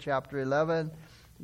chapter 0.00 0.40
11. 0.40 0.90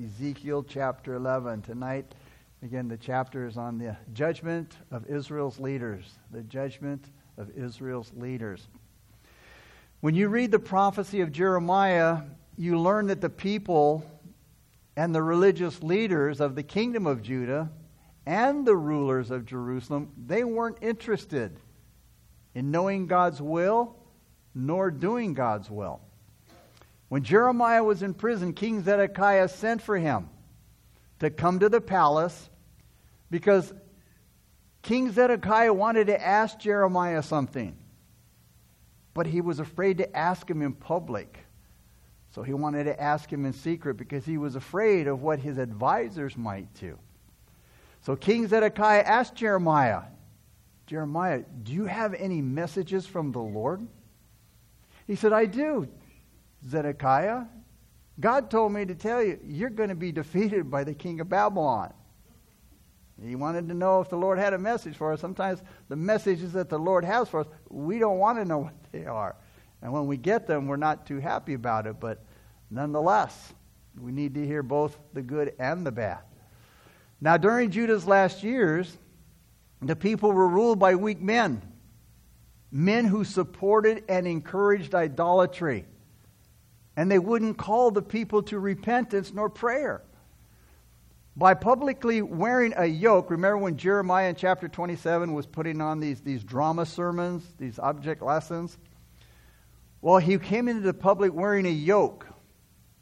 Ezekiel 0.03 0.65
chapter 0.67 1.15
11. 1.15 1.61
Tonight, 1.61 2.15
again, 2.63 2.89
the 2.89 2.97
chapter 2.97 3.47
is 3.47 3.59
on 3.59 3.77
the 3.77 3.95
judgment 4.15 4.79
of 4.91 5.07
Israel's 5.07 5.61
leaders. 5.61 6.15
The 6.31 6.43
judgment 6.43 7.05
of 7.37 7.51
Israel's 7.51 8.11
leaders. 8.17 8.67
When 10.01 10.15
you 10.15 10.29
read 10.29 10.51
the 10.51 10.59
prophecy 10.59 11.21
of 11.21 11.33
Jeremiah, 11.33 12.23
you 12.57 12.81
learn 12.81 13.09
that 13.09 13.21
the 13.21 13.29
people 13.29 14.11
and 14.97 15.15
the 15.15 15.23
religious 15.23 15.83
leaders 15.83 16.41
of 16.41 16.55
the 16.55 16.63
kingdom 16.63 17.07
of 17.07 17.23
Judah 17.23 17.71
and 18.25 18.67
the 18.67 18.77
rulers 18.77 19.31
of 19.31 19.45
Jerusalem, 19.45 20.11
they 20.27 20.45
weren't 20.45 20.79
interested 20.81 21.61
in 22.55 22.71
knowing 22.71 23.07
God's 23.07 23.43
will 23.43 23.97
nor 24.55 24.91
doing 24.91 25.35
God's 25.35 25.71
will. 25.71 26.01
When 27.09 27.23
Jeremiah 27.23 27.85
was 27.85 28.03
in 28.03 28.15
prison, 28.15 28.53
King 28.53 28.83
Zedekiah 28.83 29.49
sent 29.49 29.81
for 29.81 29.97
him 29.97 30.29
to 31.21 31.31
come 31.31 31.61
to 31.61 31.69
the 31.69 31.81
palace 31.81 32.51
because 33.31 33.73
King 34.83 35.13
Zedekiah 35.13 35.73
wanted 35.73 36.09
to 36.09 36.25
ask 36.25 36.59
Jeremiah 36.59 37.23
something, 37.23 37.77
but 39.15 39.27
he 39.27 39.41
was 39.41 39.61
afraid 39.61 39.99
to 39.99 40.17
ask 40.17 40.49
him 40.49 40.63
in 40.63 40.73
public. 40.73 41.39
So 42.31 42.43
he 42.43 42.53
wanted 42.53 42.85
to 42.85 43.01
ask 43.01 43.33
him 43.33 43.47
in 43.47 43.53
secret 43.53 43.97
because 43.97 44.25
he 44.25 44.37
was 44.37 44.57
afraid 44.57 45.07
of 45.07 45.23
what 45.23 45.39
his 45.39 45.59
advisors 45.59 46.37
might 46.37 46.73
do. 46.75 46.99
So 48.03 48.15
King 48.15 48.47
Zedekiah 48.47 49.03
asked 49.03 49.35
Jeremiah, 49.35 50.03
Jeremiah, 50.87 51.43
do 51.63 51.73
you 51.73 51.87
have 51.87 52.15
any 52.15 52.41
messages 52.43 53.07
from 53.07 53.33
the 53.33 53.41
Lord? 53.41 53.87
He 55.07 55.17
said, 55.17 55.33
I 55.33 55.47
do, 55.47 55.89
Zedekiah. 56.69 57.45
God 58.19 58.51
told 58.51 58.73
me 58.73 58.85
to 58.85 58.95
tell 58.95 59.23
you, 59.23 59.39
you're 59.45 59.71
going 59.71 59.91
to 59.91 59.95
be 59.95 60.13
defeated 60.13 60.71
by 60.71 60.85
the 60.85 60.95
king 60.95 61.21
of 61.21 61.29
Babylon. 61.29 61.93
He 63.23 63.35
wanted 63.35 63.69
to 63.69 63.75
know 63.75 64.01
if 64.01 64.11
the 64.11 64.17
Lord 64.17 64.39
had 64.39 64.53
a 64.53 64.59
message 64.59 64.97
for 64.97 65.13
us. 65.13 65.21
Sometimes 65.21 65.63
the 65.89 65.97
messages 65.97 66.53
that 66.53 66.69
the 66.69 66.79
Lord 66.79 67.05
has 67.05 67.29
for 67.29 67.41
us, 67.41 67.47
we 67.69 67.99
don't 67.99 68.19
want 68.19 68.39
to 68.39 68.45
know 68.45 68.59
what 68.59 68.75
they 68.93 69.07
are. 69.07 69.37
And 69.83 69.93
when 69.93 70.07
we 70.07 70.17
get 70.17 70.47
them, 70.47 70.67
we're 70.67 70.77
not 70.77 71.07
too 71.07 71.19
happy 71.19 71.55
about 71.55 71.87
it. 71.87 71.99
But 71.99 72.25
nonetheless, 72.71 73.55
we 73.99 74.13
need 74.13 74.35
to 74.35 74.47
hear 74.47 74.63
both 74.63 74.99
the 75.15 75.23
good 75.23 75.55
and 75.59 75.87
the 75.87 75.93
bad. 75.93 76.19
Now, 77.21 77.39
during 77.39 77.71
Judah's 77.71 78.07
last 78.07 78.43
years, 78.43 78.97
the 79.81 79.97
people 79.97 80.33
were 80.33 80.49
ruled 80.49 80.79
by 80.79 80.95
weak 80.95 81.21
men, 81.21 81.63
men 82.71 83.07
who 83.07 83.25
supported 83.25 84.05
and 84.09 84.27
encouraged 84.27 84.95
idolatry. 84.95 85.87
And 86.97 87.11
they 87.11 87.19
wouldn't 87.19 87.59
call 87.59 87.91
the 87.91 88.03
people 88.03 88.43
to 88.45 88.59
repentance 88.59 89.33
nor 89.33 89.51
prayer. 89.51 90.03
By 91.37 91.53
publicly 91.53 92.23
wearing 92.23 92.73
a 92.77 92.87
yoke, 92.87 93.31
remember 93.31 93.59
when 93.59 93.77
Jeremiah 93.77 94.31
in 94.31 94.37
chapter 94.37 94.69
27 94.69 95.35
was 95.35 95.45
putting 95.47 95.83
on 95.83 96.01
these, 96.01 96.23
these 96.23 96.43
drama 96.43 96.87
sermons, 96.87 97.45
these 97.59 97.79
object 97.79 98.23
lessons? 98.23 98.79
Well, 100.01 100.19
he 100.19 100.39
came 100.39 100.69
into 100.69 100.81
the 100.81 100.95
public 100.95 101.35
wearing 101.35 101.67
a 101.67 101.71
yoke. 101.71 102.27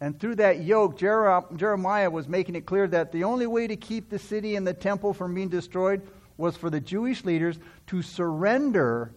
And 0.00 0.18
through 0.18 0.36
that 0.36 0.64
yoke, 0.64 0.98
Jeremiah 0.98 2.10
was 2.10 2.26
making 2.26 2.56
it 2.56 2.66
clear 2.66 2.88
that 2.88 3.12
the 3.12 3.24
only 3.24 3.46
way 3.46 3.68
to 3.68 3.76
keep 3.76 4.10
the 4.10 4.18
city 4.18 4.56
and 4.56 4.66
the 4.66 4.74
temple 4.74 5.14
from 5.14 5.34
being 5.34 5.48
destroyed 5.48 6.02
was 6.36 6.56
for 6.56 6.70
the 6.70 6.80
Jewish 6.80 7.24
leaders 7.24 7.58
to 7.86 8.02
surrender 8.02 9.12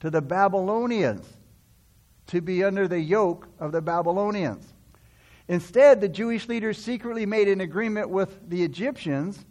to 0.00 0.10
the 0.10 0.22
Babylonians, 0.22 1.26
to 2.28 2.40
be 2.40 2.64
under 2.64 2.88
the 2.88 3.00
yoke 3.00 3.48
of 3.58 3.72
the 3.72 3.82
Babylonians. 3.82 4.72
Instead, 5.48 6.00
the 6.00 6.08
Jewish 6.08 6.48
leaders 6.48 6.78
secretly 6.78 7.26
made 7.26 7.48
an 7.48 7.60
agreement 7.60 8.08
with 8.08 8.48
the 8.48 8.62
Egyptians, 8.62 9.44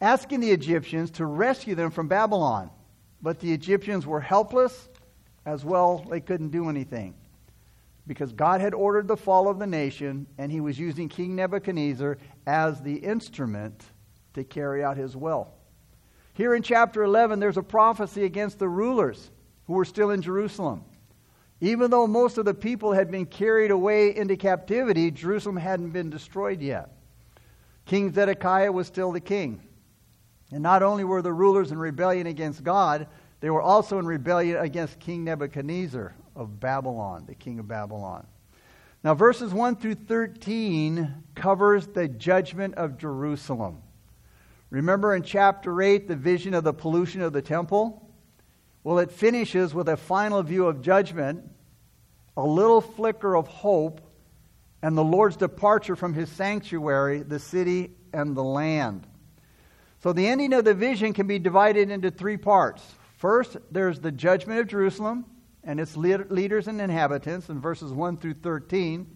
asking 0.00 0.40
the 0.40 0.50
Egyptians 0.50 1.10
to 1.12 1.26
rescue 1.26 1.74
them 1.74 1.90
from 1.90 2.08
Babylon. 2.08 2.70
But 3.20 3.38
the 3.38 3.52
Egyptians 3.52 4.06
were 4.06 4.20
helpless, 4.20 4.88
as 5.44 5.64
well, 5.64 6.04
they 6.08 6.20
couldn't 6.20 6.48
do 6.50 6.68
anything. 6.68 7.14
Because 8.06 8.32
God 8.32 8.60
had 8.60 8.74
ordered 8.74 9.06
the 9.06 9.16
fall 9.16 9.48
of 9.48 9.58
the 9.58 9.66
nation, 9.66 10.26
and 10.38 10.50
he 10.50 10.60
was 10.60 10.78
using 10.78 11.08
King 11.08 11.36
Nebuchadnezzar 11.36 12.18
as 12.46 12.80
the 12.80 12.96
instrument 12.96 13.84
to 14.34 14.44
carry 14.44 14.82
out 14.82 14.96
his 14.96 15.16
will. 15.16 15.52
Here 16.34 16.54
in 16.54 16.62
chapter 16.62 17.04
11, 17.04 17.38
there's 17.38 17.58
a 17.58 17.62
prophecy 17.62 18.24
against 18.24 18.58
the 18.58 18.68
rulers 18.68 19.30
who 19.66 19.74
were 19.74 19.84
still 19.84 20.10
in 20.10 20.22
Jerusalem. 20.22 20.84
Even 21.62 21.92
though 21.92 22.08
most 22.08 22.38
of 22.38 22.44
the 22.44 22.54
people 22.54 22.92
had 22.92 23.08
been 23.08 23.24
carried 23.24 23.70
away 23.70 24.16
into 24.16 24.36
captivity, 24.36 25.12
Jerusalem 25.12 25.56
hadn't 25.56 25.90
been 25.90 26.10
destroyed 26.10 26.60
yet. 26.60 26.90
King 27.86 28.12
Zedekiah 28.12 28.72
was 28.72 28.88
still 28.88 29.12
the 29.12 29.20
king. 29.20 29.62
And 30.50 30.60
not 30.60 30.82
only 30.82 31.04
were 31.04 31.22
the 31.22 31.32
rulers 31.32 31.70
in 31.70 31.78
rebellion 31.78 32.26
against 32.26 32.64
God, 32.64 33.06
they 33.38 33.48
were 33.48 33.62
also 33.62 34.00
in 34.00 34.06
rebellion 34.06 34.56
against 34.56 34.98
King 34.98 35.22
Nebuchadnezzar 35.22 36.12
of 36.34 36.58
Babylon, 36.58 37.26
the 37.28 37.36
king 37.36 37.60
of 37.60 37.68
Babylon. 37.68 38.26
Now, 39.04 39.14
verses 39.14 39.54
1 39.54 39.76
through 39.76 39.94
13 39.94 41.14
covers 41.36 41.86
the 41.86 42.08
judgment 42.08 42.74
of 42.74 42.98
Jerusalem. 42.98 43.82
Remember 44.70 45.14
in 45.14 45.22
chapter 45.22 45.80
8 45.80 46.08
the 46.08 46.16
vision 46.16 46.54
of 46.54 46.64
the 46.64 46.74
pollution 46.74 47.20
of 47.20 47.32
the 47.32 47.42
temple? 47.42 48.01
Well, 48.84 48.98
it 48.98 49.12
finishes 49.12 49.74
with 49.74 49.88
a 49.88 49.96
final 49.96 50.42
view 50.42 50.66
of 50.66 50.82
judgment, 50.82 51.48
a 52.36 52.44
little 52.44 52.80
flicker 52.80 53.36
of 53.36 53.46
hope, 53.46 54.00
and 54.82 54.96
the 54.96 55.04
Lord's 55.04 55.36
departure 55.36 55.94
from 55.94 56.14
his 56.14 56.28
sanctuary, 56.30 57.22
the 57.22 57.38
city, 57.38 57.92
and 58.12 58.36
the 58.36 58.42
land. 58.42 59.06
So 60.00 60.12
the 60.12 60.26
ending 60.26 60.52
of 60.52 60.64
the 60.64 60.74
vision 60.74 61.12
can 61.12 61.28
be 61.28 61.38
divided 61.38 61.90
into 61.90 62.10
three 62.10 62.36
parts. 62.36 62.82
First, 63.18 63.56
there's 63.70 64.00
the 64.00 64.10
judgment 64.10 64.58
of 64.58 64.66
Jerusalem 64.66 65.26
and 65.62 65.78
its 65.78 65.96
leaders 65.96 66.66
and 66.66 66.80
inhabitants 66.80 67.48
in 67.48 67.60
verses 67.60 67.92
1 67.92 68.16
through 68.16 68.34
13. 68.34 69.06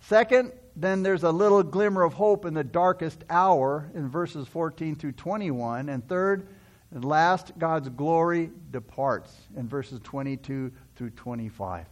Second, 0.00 0.52
then 0.76 1.02
there's 1.02 1.24
a 1.24 1.30
little 1.30 1.62
glimmer 1.62 2.02
of 2.02 2.14
hope 2.14 2.46
in 2.46 2.54
the 2.54 2.64
darkest 2.64 3.22
hour 3.28 3.90
in 3.94 4.08
verses 4.08 4.48
14 4.48 4.96
through 4.96 5.12
21. 5.12 5.90
And 5.90 6.08
third 6.08 6.48
and 6.94 7.04
last, 7.04 7.52
God's 7.58 7.88
glory 7.90 8.50
departs 8.70 9.36
in 9.56 9.68
verses 9.68 10.00
22 10.02 10.72
through 10.96 11.10
25. 11.10 11.86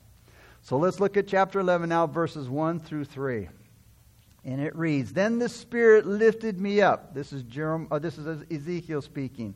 So 0.63 0.79
let's 0.79 1.01
look 1.01 1.17
at 1.17 1.27
chapter 1.27 1.61
11 1.61 1.89
now, 1.89 2.07
verses 2.07 2.49
1 2.49 2.81
through 2.81 3.05
3. 3.05 3.49
And 4.45 4.61
it 4.61 4.75
reads 4.75 5.13
Then 5.13 5.39
the 5.39 5.49
Spirit 5.49 6.07
lifted 6.07 6.61
me 6.61 6.81
up. 6.81 7.15
This 7.15 7.33
is, 7.33 7.43
Jeremiah, 7.43 7.89
uh, 7.91 7.99
this 7.99 8.17
is 8.17 8.45
Ezekiel 8.51 9.03
speaking. 9.03 9.55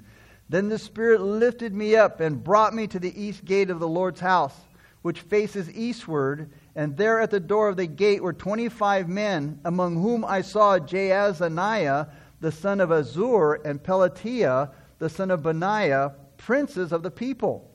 Then 0.48 0.68
the 0.68 0.78
Spirit 0.78 1.20
lifted 1.20 1.72
me 1.72 1.96
up 1.96 2.20
and 2.20 2.42
brought 2.42 2.74
me 2.74 2.86
to 2.88 2.98
the 2.98 3.20
east 3.20 3.44
gate 3.44 3.70
of 3.70 3.80
the 3.80 3.88
Lord's 3.88 4.20
house, 4.20 4.54
which 5.02 5.20
faces 5.20 5.72
eastward 5.72 6.50
and 6.76 6.94
there 6.94 7.20
at 7.20 7.30
the 7.30 7.40
door 7.40 7.70
of 7.70 7.78
the 7.78 7.86
gate 7.86 8.22
were 8.22 8.34
25 8.34 9.08
men, 9.08 9.58
among 9.64 9.94
whom 9.94 10.26
I 10.26 10.42
saw 10.42 10.78
Jaazaniah, 10.78 12.10
the 12.40 12.52
son 12.52 12.82
of 12.82 12.90
Azur, 12.90 13.64
and 13.64 13.82
Pelatiah, 13.82 14.70
the 14.98 15.08
son 15.08 15.30
of 15.30 15.42
Benaiah, 15.42 16.14
princes 16.36 16.92
of 16.92 17.02
the 17.02 17.10
people. 17.10 17.70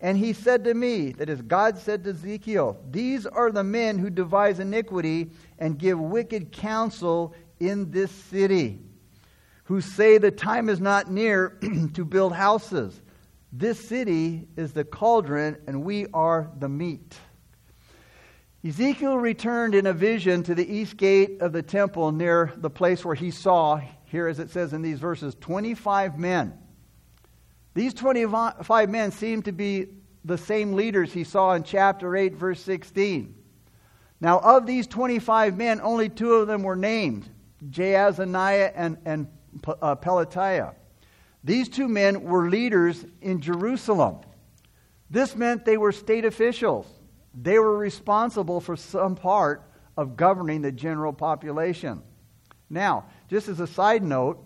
And 0.00 0.18
he 0.18 0.32
said 0.32 0.64
to 0.64 0.74
me, 0.74 1.12
that 1.12 1.30
is, 1.30 1.40
God 1.40 1.78
said 1.78 2.04
to 2.04 2.10
Ezekiel, 2.10 2.78
These 2.90 3.26
are 3.26 3.50
the 3.50 3.64
men 3.64 3.98
who 3.98 4.10
devise 4.10 4.60
iniquity 4.60 5.30
and 5.58 5.78
give 5.78 5.98
wicked 5.98 6.52
counsel 6.52 7.34
in 7.58 7.90
this 7.90 8.10
city, 8.10 8.78
who 9.64 9.80
say 9.80 10.18
the 10.18 10.30
time 10.30 10.68
is 10.68 10.80
not 10.80 11.10
near 11.10 11.58
to 11.94 12.04
build 12.04 12.34
houses. 12.34 13.00
This 13.52 13.88
city 13.88 14.48
is 14.56 14.72
the 14.72 14.84
cauldron, 14.84 15.56
and 15.66 15.82
we 15.82 16.06
are 16.12 16.50
the 16.58 16.68
meat. 16.68 17.16
Ezekiel 18.66 19.16
returned 19.16 19.74
in 19.74 19.86
a 19.86 19.92
vision 19.94 20.42
to 20.42 20.54
the 20.54 20.70
east 20.70 20.96
gate 20.96 21.40
of 21.40 21.52
the 21.52 21.62
temple 21.62 22.12
near 22.12 22.52
the 22.56 22.68
place 22.68 23.04
where 23.04 23.14
he 23.14 23.30
saw, 23.30 23.80
here 24.04 24.26
as 24.26 24.40
it 24.40 24.50
says 24.50 24.74
in 24.74 24.82
these 24.82 24.98
verses, 24.98 25.34
25 25.40 26.18
men. 26.18 26.58
These 27.76 27.92
25 27.92 28.88
men 28.88 29.12
seem 29.12 29.42
to 29.42 29.52
be 29.52 29.88
the 30.24 30.38
same 30.38 30.72
leaders 30.72 31.12
he 31.12 31.24
saw 31.24 31.52
in 31.52 31.62
chapter 31.62 32.16
8, 32.16 32.32
verse 32.32 32.58
16. 32.62 33.34
Now, 34.18 34.38
of 34.38 34.64
these 34.64 34.86
25 34.86 35.58
men, 35.58 35.82
only 35.82 36.08
two 36.08 36.36
of 36.36 36.46
them 36.46 36.62
were 36.62 36.74
named 36.74 37.28
Jaazaniah 37.68 38.72
and, 38.74 38.96
and 39.04 39.26
uh, 39.82 39.94
Pelatiah. 39.94 40.74
These 41.44 41.68
two 41.68 41.86
men 41.86 42.22
were 42.22 42.48
leaders 42.48 43.04
in 43.20 43.42
Jerusalem. 43.42 44.20
This 45.10 45.36
meant 45.36 45.66
they 45.66 45.76
were 45.76 45.92
state 45.92 46.24
officials. 46.24 46.86
They 47.34 47.58
were 47.58 47.76
responsible 47.76 48.62
for 48.62 48.76
some 48.76 49.16
part 49.16 49.70
of 49.98 50.16
governing 50.16 50.62
the 50.62 50.72
general 50.72 51.12
population. 51.12 52.02
Now, 52.70 53.04
just 53.28 53.48
as 53.48 53.60
a 53.60 53.66
side 53.66 54.02
note, 54.02 54.45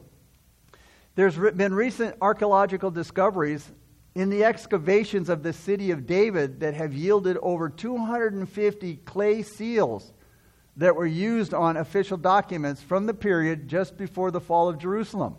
there's 1.14 1.36
been 1.36 1.74
recent 1.74 2.16
archaeological 2.20 2.90
discoveries 2.90 3.70
in 4.14 4.30
the 4.30 4.44
excavations 4.44 5.28
of 5.28 5.42
the 5.42 5.52
city 5.52 5.90
of 5.90 6.06
David 6.06 6.60
that 6.60 6.74
have 6.74 6.92
yielded 6.92 7.36
over 7.38 7.68
250 7.68 8.96
clay 9.04 9.42
seals 9.42 10.12
that 10.76 10.96
were 10.96 11.06
used 11.06 11.52
on 11.52 11.76
official 11.76 12.16
documents 12.16 12.82
from 12.82 13.06
the 13.06 13.14
period 13.14 13.68
just 13.68 13.96
before 13.96 14.30
the 14.30 14.40
fall 14.40 14.68
of 14.68 14.78
Jerusalem. 14.78 15.36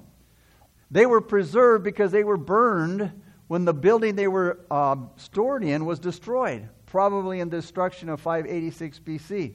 They 0.90 1.06
were 1.06 1.22
preserved 1.22 1.84
because 1.84 2.12
they 2.12 2.24
were 2.24 2.38
burned 2.38 3.12
when 3.48 3.66
the 3.66 3.74
building 3.74 4.16
they 4.16 4.28
were 4.28 4.60
uh, 4.70 4.96
stored 5.16 5.64
in 5.64 5.86
was 5.86 6.00
destroyed, 6.00 6.70
probably 6.86 7.40
in 7.40 7.50
the 7.50 7.58
destruction 7.58 8.10
of 8.10 8.22
586 8.22 9.00
BC. 9.00 9.54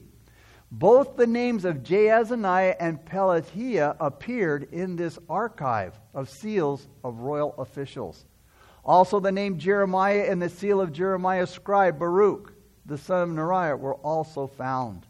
Both 0.71 1.15
the 1.15 1.27
names 1.27 1.63
of 1.63 1.77
Jaazaniah 1.77 2.75
and 2.79 3.03
Pelatiah 3.05 3.95
appeared 3.99 4.67
in 4.73 4.97
this 4.97 5.17
archive 5.29 5.97
of 6.13 6.29
seals 6.29 6.87
of 7.03 7.19
royal 7.19 7.55
officials. 7.57 8.25
Also, 8.83 9.19
the 9.19 9.31
name 9.31 9.57
Jeremiah 9.57 10.25
and 10.29 10.41
the 10.41 10.49
seal 10.49 10.81
of 10.81 10.91
Jeremiah's 10.91 11.49
scribe 11.49 11.99
Baruch, 11.99 12.53
the 12.85 12.97
son 12.97 13.23
of 13.23 13.29
Neriah, 13.29 13.79
were 13.79 13.95
also 13.95 14.47
found. 14.47 15.05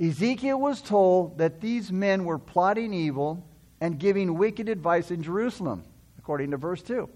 Ezekiel 0.00 0.60
was 0.60 0.82
told 0.82 1.38
that 1.38 1.60
these 1.60 1.92
men 1.92 2.24
were 2.24 2.38
plotting 2.38 2.92
evil 2.92 3.44
and 3.80 3.98
giving 3.98 4.36
wicked 4.36 4.68
advice 4.68 5.10
in 5.10 5.22
Jerusalem, 5.22 5.84
according 6.18 6.50
to 6.50 6.56
verse 6.56 6.82
2. 6.82 7.08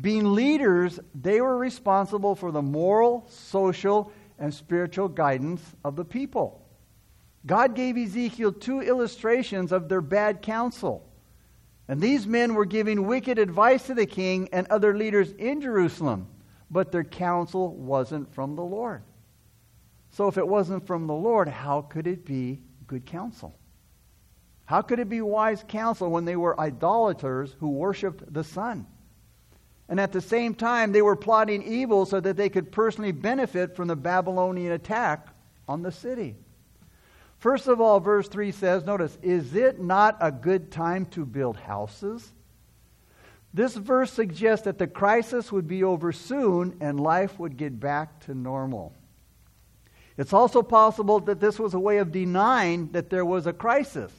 Being 0.00 0.32
leaders, 0.32 1.00
they 1.14 1.40
were 1.40 1.56
responsible 1.56 2.34
for 2.34 2.52
the 2.52 2.62
moral, 2.62 3.26
social, 3.28 4.12
and 4.38 4.54
spiritual 4.54 5.08
guidance 5.08 5.62
of 5.84 5.96
the 5.96 6.04
people. 6.04 6.64
God 7.46 7.74
gave 7.74 7.96
Ezekiel 7.96 8.52
two 8.52 8.80
illustrations 8.80 9.72
of 9.72 9.88
their 9.88 10.00
bad 10.00 10.42
counsel. 10.42 11.08
And 11.88 12.00
these 12.00 12.26
men 12.26 12.54
were 12.54 12.66
giving 12.66 13.06
wicked 13.06 13.38
advice 13.38 13.86
to 13.86 13.94
the 13.94 14.06
king 14.06 14.50
and 14.52 14.66
other 14.66 14.94
leaders 14.94 15.32
in 15.32 15.60
Jerusalem, 15.60 16.28
but 16.70 16.92
their 16.92 17.04
counsel 17.04 17.74
wasn't 17.74 18.34
from 18.34 18.56
the 18.56 18.62
Lord. 18.62 19.02
So 20.10 20.28
if 20.28 20.36
it 20.36 20.46
wasn't 20.46 20.86
from 20.86 21.06
the 21.06 21.14
Lord, 21.14 21.48
how 21.48 21.82
could 21.82 22.06
it 22.06 22.24
be 22.24 22.60
good 22.86 23.06
counsel? 23.06 23.58
How 24.66 24.82
could 24.82 24.98
it 24.98 25.08
be 25.08 25.22
wise 25.22 25.64
counsel 25.66 26.10
when 26.10 26.26
they 26.26 26.36
were 26.36 26.60
idolaters 26.60 27.56
who 27.58 27.70
worshiped 27.70 28.30
the 28.32 28.44
sun? 28.44 28.86
And 29.88 29.98
at 29.98 30.12
the 30.12 30.20
same 30.20 30.54
time, 30.54 30.92
they 30.92 31.00
were 31.00 31.16
plotting 31.16 31.62
evil 31.62 32.04
so 32.04 32.20
that 32.20 32.36
they 32.36 32.50
could 32.50 32.70
personally 32.70 33.12
benefit 33.12 33.74
from 33.74 33.88
the 33.88 33.96
Babylonian 33.96 34.72
attack 34.72 35.28
on 35.66 35.82
the 35.82 35.92
city. 35.92 36.36
First 37.38 37.68
of 37.68 37.80
all, 37.80 38.00
verse 38.00 38.28
3 38.28 38.50
says, 38.50 38.84
notice, 38.84 39.16
is 39.22 39.54
it 39.54 39.80
not 39.80 40.16
a 40.20 40.32
good 40.32 40.72
time 40.72 41.06
to 41.06 41.24
build 41.24 41.56
houses? 41.56 42.32
This 43.54 43.76
verse 43.76 44.12
suggests 44.12 44.64
that 44.64 44.78
the 44.78 44.86
crisis 44.86 45.50
would 45.50 45.66
be 45.66 45.84
over 45.84 46.12
soon 46.12 46.76
and 46.80 47.00
life 47.00 47.38
would 47.38 47.56
get 47.56 47.78
back 47.78 48.20
to 48.26 48.34
normal. 48.34 48.92
It's 50.16 50.32
also 50.32 50.62
possible 50.62 51.20
that 51.20 51.38
this 51.38 51.60
was 51.60 51.74
a 51.74 51.78
way 51.78 51.98
of 51.98 52.10
denying 52.10 52.90
that 52.92 53.08
there 53.08 53.24
was 53.24 53.46
a 53.46 53.52
crisis 53.52 54.12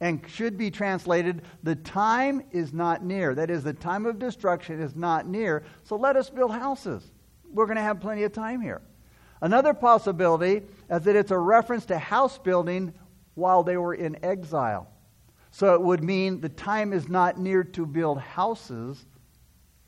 and 0.00 0.22
should 0.28 0.56
be 0.56 0.70
translated, 0.70 1.42
the 1.62 1.74
time 1.74 2.44
is 2.52 2.72
not 2.72 3.02
near. 3.02 3.34
That 3.34 3.50
is, 3.50 3.64
the 3.64 3.72
time 3.72 4.06
of 4.06 4.18
destruction 4.18 4.80
is 4.80 4.94
not 4.94 5.26
near, 5.26 5.64
so 5.84 5.96
let 5.96 6.16
us 6.16 6.30
build 6.30 6.52
houses. 6.52 7.02
We're 7.50 7.66
going 7.66 7.76
to 7.76 7.82
have 7.82 8.00
plenty 8.00 8.22
of 8.22 8.32
time 8.32 8.60
here. 8.60 8.82
Another 9.40 9.74
possibility 9.74 10.62
is 10.90 11.02
that 11.02 11.16
it's 11.16 11.30
a 11.30 11.38
reference 11.38 11.86
to 11.86 11.98
house 11.98 12.38
building 12.38 12.94
while 13.34 13.62
they 13.62 13.76
were 13.76 13.94
in 13.94 14.24
exile. 14.24 14.88
So 15.50 15.74
it 15.74 15.82
would 15.82 16.02
mean 16.02 16.40
the 16.40 16.48
time 16.48 16.92
is 16.92 17.08
not 17.08 17.38
near 17.38 17.64
to 17.64 17.86
build 17.86 18.18
houses. 18.20 19.04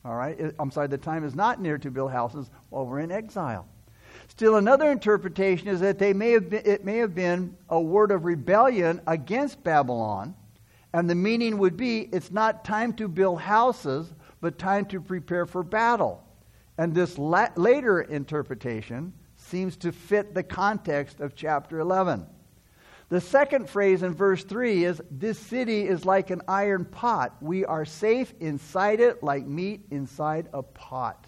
All 0.04 0.14
right? 0.14 0.54
I'm 0.58 0.70
sorry, 0.70 0.88
the 0.88 0.98
time 0.98 1.24
is 1.24 1.34
not 1.34 1.60
near 1.60 1.78
to 1.78 1.90
build 1.90 2.10
houses 2.10 2.50
while 2.70 2.86
we're 2.86 3.00
in 3.00 3.10
exile. 3.10 3.66
Still, 4.28 4.56
another 4.56 4.90
interpretation 4.90 5.68
is 5.68 5.80
that 5.80 5.98
they 5.98 6.12
may 6.12 6.32
have 6.32 6.50
been, 6.50 6.62
it 6.64 6.84
may 6.84 6.98
have 6.98 7.14
been 7.14 7.56
a 7.68 7.80
word 7.80 8.10
of 8.10 8.24
rebellion 8.24 9.00
against 9.06 9.64
Babylon, 9.64 10.34
and 10.92 11.08
the 11.08 11.14
meaning 11.14 11.58
would 11.58 11.76
be 11.76 12.00
it's 12.12 12.30
not 12.30 12.64
time 12.64 12.92
to 12.94 13.08
build 13.08 13.40
houses, 13.40 14.12
but 14.40 14.58
time 14.58 14.84
to 14.86 15.00
prepare 15.00 15.46
for 15.46 15.62
battle. 15.62 16.22
And 16.76 16.94
this 16.94 17.18
la- 17.18 17.48
later 17.56 18.00
interpretation 18.00 19.12
seems 19.48 19.76
to 19.78 19.92
fit 19.92 20.34
the 20.34 20.42
context 20.42 21.20
of 21.20 21.34
chapter 21.34 21.80
11. 21.80 22.26
The 23.08 23.20
second 23.20 23.70
phrase 23.70 24.02
in 24.02 24.14
verse 24.14 24.44
3 24.44 24.84
is 24.84 25.00
This 25.10 25.38
city 25.38 25.86
is 25.86 26.04
like 26.04 26.30
an 26.30 26.42
iron 26.46 26.84
pot. 26.84 27.36
We 27.40 27.64
are 27.64 27.84
safe 27.84 28.34
inside 28.38 29.00
it 29.00 29.22
like 29.22 29.46
meat 29.46 29.86
inside 29.90 30.48
a 30.52 30.62
pot. 30.62 31.26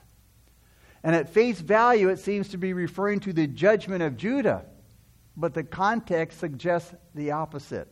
And 1.03 1.17
at 1.17 1.31
face 1.31 1.61
value, 1.61 2.11
it 2.11 2.19
seems 2.19 2.49
to 2.51 2.59
be 2.59 2.75
referring 2.75 3.21
to 3.21 3.33
the 3.33 3.47
judgment 3.47 4.03
of 4.03 4.19
Judah, 4.19 4.67
but 5.37 5.55
the 5.55 5.65
context 5.65 6.39
suggests 6.39 6.93
the 7.15 7.31
opposite. 7.31 7.89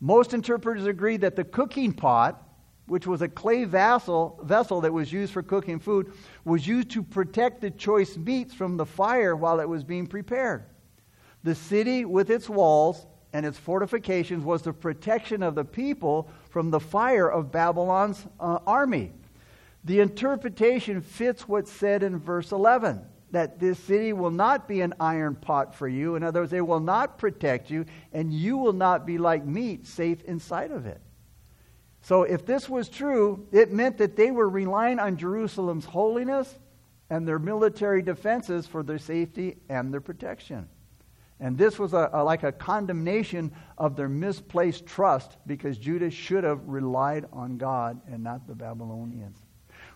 Most 0.00 0.32
interpreters 0.32 0.86
agree 0.86 1.18
that 1.18 1.36
the 1.36 1.44
cooking 1.44 1.92
pot, 1.92 2.42
which 2.86 3.06
was 3.06 3.22
a 3.22 3.28
clay 3.28 3.64
vessel, 3.64 4.38
vessel 4.42 4.80
that 4.80 4.92
was 4.92 5.12
used 5.12 5.32
for 5.32 5.42
cooking 5.42 5.78
food, 5.78 6.12
was 6.44 6.66
used 6.66 6.90
to 6.90 7.02
protect 7.02 7.60
the 7.60 7.70
choice 7.70 8.16
meats 8.16 8.52
from 8.52 8.76
the 8.76 8.86
fire 8.86 9.36
while 9.36 9.60
it 9.60 9.68
was 9.68 9.84
being 9.84 10.06
prepared. 10.06 10.64
The 11.44 11.54
city, 11.54 12.04
with 12.04 12.30
its 12.30 12.48
walls 12.48 13.06
and 13.32 13.46
its 13.46 13.58
fortifications, 13.58 14.44
was 14.44 14.62
the 14.62 14.72
protection 14.72 15.42
of 15.42 15.54
the 15.54 15.64
people 15.64 16.28
from 16.50 16.70
the 16.70 16.80
fire 16.80 17.30
of 17.30 17.52
Babylon's 17.52 18.26
uh, 18.38 18.58
army. 18.66 19.12
The 19.84 20.00
interpretation 20.00 21.00
fits 21.00 21.48
what's 21.48 21.72
said 21.72 22.02
in 22.02 22.18
verse 22.18 22.52
11 22.52 23.00
that 23.32 23.58
this 23.58 23.78
city 23.78 24.12
will 24.12 24.30
not 24.30 24.68
be 24.68 24.82
an 24.82 24.92
iron 25.00 25.34
pot 25.34 25.74
for 25.74 25.88
you. 25.88 26.16
In 26.16 26.22
other 26.22 26.40
words, 26.40 26.52
they 26.52 26.60
will 26.60 26.80
not 26.80 27.18
protect 27.18 27.70
you, 27.70 27.86
and 28.12 28.32
you 28.32 28.58
will 28.58 28.74
not 28.74 29.06
be 29.06 29.18
like 29.18 29.44
meat 29.44 29.86
safe 29.86 30.22
inside 30.24 30.70
of 30.70 30.86
it. 30.86 31.00
So, 32.02 32.24
if 32.24 32.44
this 32.44 32.68
was 32.68 32.88
true, 32.88 33.46
it 33.52 33.72
meant 33.72 33.98
that 33.98 34.16
they 34.16 34.32
were 34.32 34.48
relying 34.48 34.98
on 34.98 35.16
Jerusalem's 35.16 35.84
holiness 35.84 36.58
and 37.08 37.26
their 37.26 37.38
military 37.38 38.02
defenses 38.02 38.66
for 38.66 38.82
their 38.82 38.98
safety 38.98 39.58
and 39.68 39.92
their 39.92 40.00
protection. 40.00 40.68
And 41.38 41.58
this 41.58 41.78
was 41.78 41.92
a, 41.92 42.08
a, 42.12 42.24
like 42.24 42.42
a 42.42 42.52
condemnation 42.52 43.52
of 43.76 43.96
their 43.96 44.08
misplaced 44.08 44.86
trust 44.86 45.36
because 45.46 45.76
Judah 45.76 46.10
should 46.10 46.44
have 46.44 46.66
relied 46.66 47.26
on 47.32 47.58
God 47.58 48.00
and 48.06 48.22
not 48.22 48.46
the 48.46 48.54
Babylonians. 48.54 49.38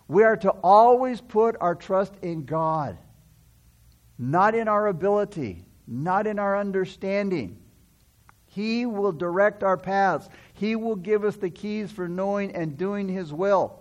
We 0.07 0.23
are 0.23 0.37
to 0.37 0.51
always 0.63 1.19
put 1.19 1.55
our 1.59 1.75
trust 1.75 2.13
in 2.21 2.45
God, 2.45 2.97
not 4.17 4.55
in 4.55 4.67
our 4.67 4.87
ability, 4.87 5.65
not 5.87 6.27
in 6.27 6.37
our 6.37 6.57
understanding. 6.57 7.57
He 8.45 8.85
will 8.85 9.11
direct 9.11 9.63
our 9.63 9.77
paths. 9.77 10.29
He 10.57 10.75
will 10.75 10.95
give 10.95 11.23
us 11.23 11.35
the 11.35 11.51
keys 11.51 11.91
for 11.91 12.07
knowing 12.07 12.55
and 12.55 12.77
doing 12.77 13.07
His 13.07 13.31
will. 13.31 13.79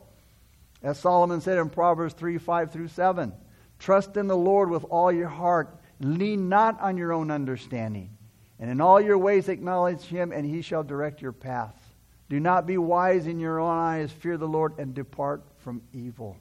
As 0.83 0.99
Solomon 0.99 1.41
said 1.41 1.59
in 1.59 1.71
Proverbs 1.71 2.15
3 2.15 2.37
5 2.39 2.71
through 2.71 2.89
7 2.89 3.33
Trust 3.79 4.17
in 4.17 4.27
the 4.27 4.37
Lord 4.37 4.71
with 4.71 4.85
all 4.85 5.11
your 5.11 5.29
heart, 5.29 5.81
lean 6.01 6.49
not 6.49 6.81
on 6.81 6.99
your 6.99 7.13
own 7.13 7.31
understanding. 7.31 8.11
And 8.59 8.71
in 8.71 8.81
all 8.81 9.01
your 9.01 9.19
ways 9.19 9.49
acknowledge 9.49 10.03
Him, 10.03 10.33
and 10.33 10.45
He 10.47 10.61
shall 10.61 10.83
direct 10.83 11.23
your 11.23 11.33
paths. 11.33 11.81
Do 12.29 12.41
not 12.41 12.67
be 12.67 12.77
wise 12.77 13.27
in 13.27 13.39
your 13.39 13.59
own 13.59 13.77
eyes. 13.77 14.13
Fear 14.13 14.37
the 14.37 14.49
Lord 14.49 14.79
and 14.79 14.95
depart 14.95 15.43
from 15.59 15.83
evil. 15.93 16.37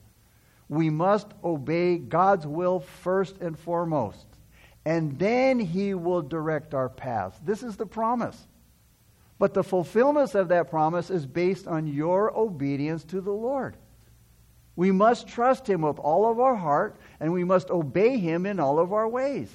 We 0.68 0.90
must 0.90 1.28
obey 1.44 1.98
God's 1.98 2.46
will 2.46 2.80
first 2.80 3.38
and 3.40 3.58
foremost, 3.58 4.26
and 4.84 5.18
then 5.18 5.60
He 5.60 5.94
will 5.94 6.22
direct 6.22 6.74
our 6.74 6.90
paths. 6.90 7.40
This 7.44 7.64
is 7.64 7.78
the 7.78 7.86
promise. 7.86 8.48
But 9.38 9.54
the 9.54 9.64
fulfillment 9.64 10.34
of 10.36 10.48
that 10.50 10.70
promise 10.70 11.10
is 11.10 11.26
based 11.26 11.68
on 11.68 11.88
your 11.88 12.36
obedience 12.38 13.04
to 13.06 13.22
the 13.22 13.34
Lord. 13.34 13.76
We 14.76 14.92
must 14.92 15.28
trust 15.28 15.70
Him 15.70 15.82
with 15.82 16.00
all 16.00 16.30
of 16.30 16.40
our 16.40 16.56
heart, 16.56 16.98
and 17.20 17.34
we 17.34 17.44
must 17.44 17.70
obey 17.70 18.18
Him 18.18 18.46
in 18.46 18.60
all 18.60 18.80
of 18.80 18.94
our 18.94 19.08
ways. 19.08 19.50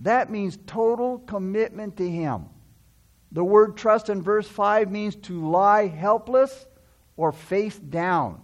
That 0.00 0.30
means 0.30 0.58
total 0.66 1.18
commitment 1.18 1.96
to 1.98 2.08
Him. 2.08 2.46
The 3.32 3.44
word 3.44 3.76
trust 3.76 4.08
in 4.08 4.22
verse 4.22 4.48
5 4.48 4.90
means 4.90 5.16
to 5.16 5.48
lie 5.48 5.88
helpless 5.88 6.66
or 7.16 7.32
face 7.32 7.78
down. 7.78 8.40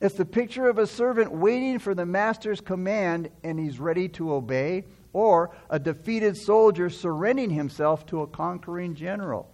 It's 0.00 0.14
the 0.14 0.24
picture 0.24 0.68
of 0.68 0.78
a 0.78 0.86
servant 0.86 1.30
waiting 1.30 1.78
for 1.78 1.94
the 1.94 2.06
master's 2.06 2.60
command 2.60 3.28
and 3.44 3.58
he's 3.58 3.78
ready 3.78 4.08
to 4.10 4.32
obey, 4.32 4.86
or 5.12 5.50
a 5.68 5.78
defeated 5.78 6.36
soldier 6.36 6.88
surrendering 6.88 7.50
himself 7.50 8.06
to 8.06 8.22
a 8.22 8.26
conquering 8.26 8.94
general. 8.94 9.52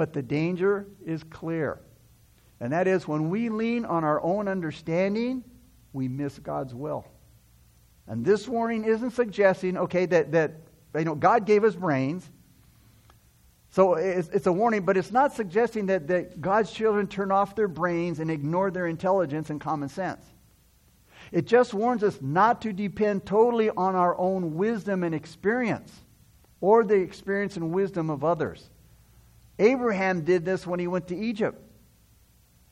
But 0.00 0.14
the 0.14 0.22
danger 0.22 0.86
is 1.04 1.22
clear. 1.24 1.78
And 2.58 2.72
that 2.72 2.88
is 2.88 3.06
when 3.06 3.28
we 3.28 3.50
lean 3.50 3.84
on 3.84 4.02
our 4.02 4.18
own 4.22 4.48
understanding, 4.48 5.44
we 5.92 6.08
miss 6.08 6.38
God's 6.38 6.74
will. 6.74 7.04
And 8.06 8.24
this 8.24 8.48
warning 8.48 8.84
isn't 8.84 9.10
suggesting, 9.10 9.76
okay, 9.76 10.06
that, 10.06 10.32
that 10.32 10.52
you 10.96 11.04
know, 11.04 11.14
God 11.14 11.44
gave 11.44 11.64
us 11.64 11.74
brains. 11.74 12.30
So 13.72 13.96
it's, 13.96 14.30
it's, 14.30 14.46
a 14.46 14.52
warning, 14.52 14.86
but 14.86 14.96
it's 14.96 15.12
not 15.12 15.34
suggesting 15.34 15.84
that, 15.88 16.08
that 16.08 16.40
God's 16.40 16.72
children 16.72 17.06
turn 17.06 17.30
off 17.30 17.54
their 17.54 17.68
brains 17.68 18.20
and 18.20 18.30
ignore 18.30 18.70
their 18.70 18.86
intelligence 18.86 19.50
and 19.50 19.60
common 19.60 19.90
sense. 19.90 20.24
It 21.30 21.46
just 21.46 21.74
warns 21.74 22.02
us 22.02 22.18
not 22.22 22.62
to 22.62 22.72
depend 22.72 23.26
totally 23.26 23.68
on 23.68 23.94
our 23.96 24.16
own 24.16 24.54
wisdom 24.54 25.04
and 25.04 25.14
experience, 25.14 25.92
or 26.62 26.84
the 26.84 26.94
experience 26.94 27.58
and 27.58 27.74
wisdom 27.74 28.08
of 28.08 28.24
others. 28.24 28.70
Abraham 29.60 30.22
did 30.22 30.44
this 30.44 30.66
when 30.66 30.80
he 30.80 30.86
went 30.86 31.06
to 31.08 31.16
Egypt. 31.16 31.62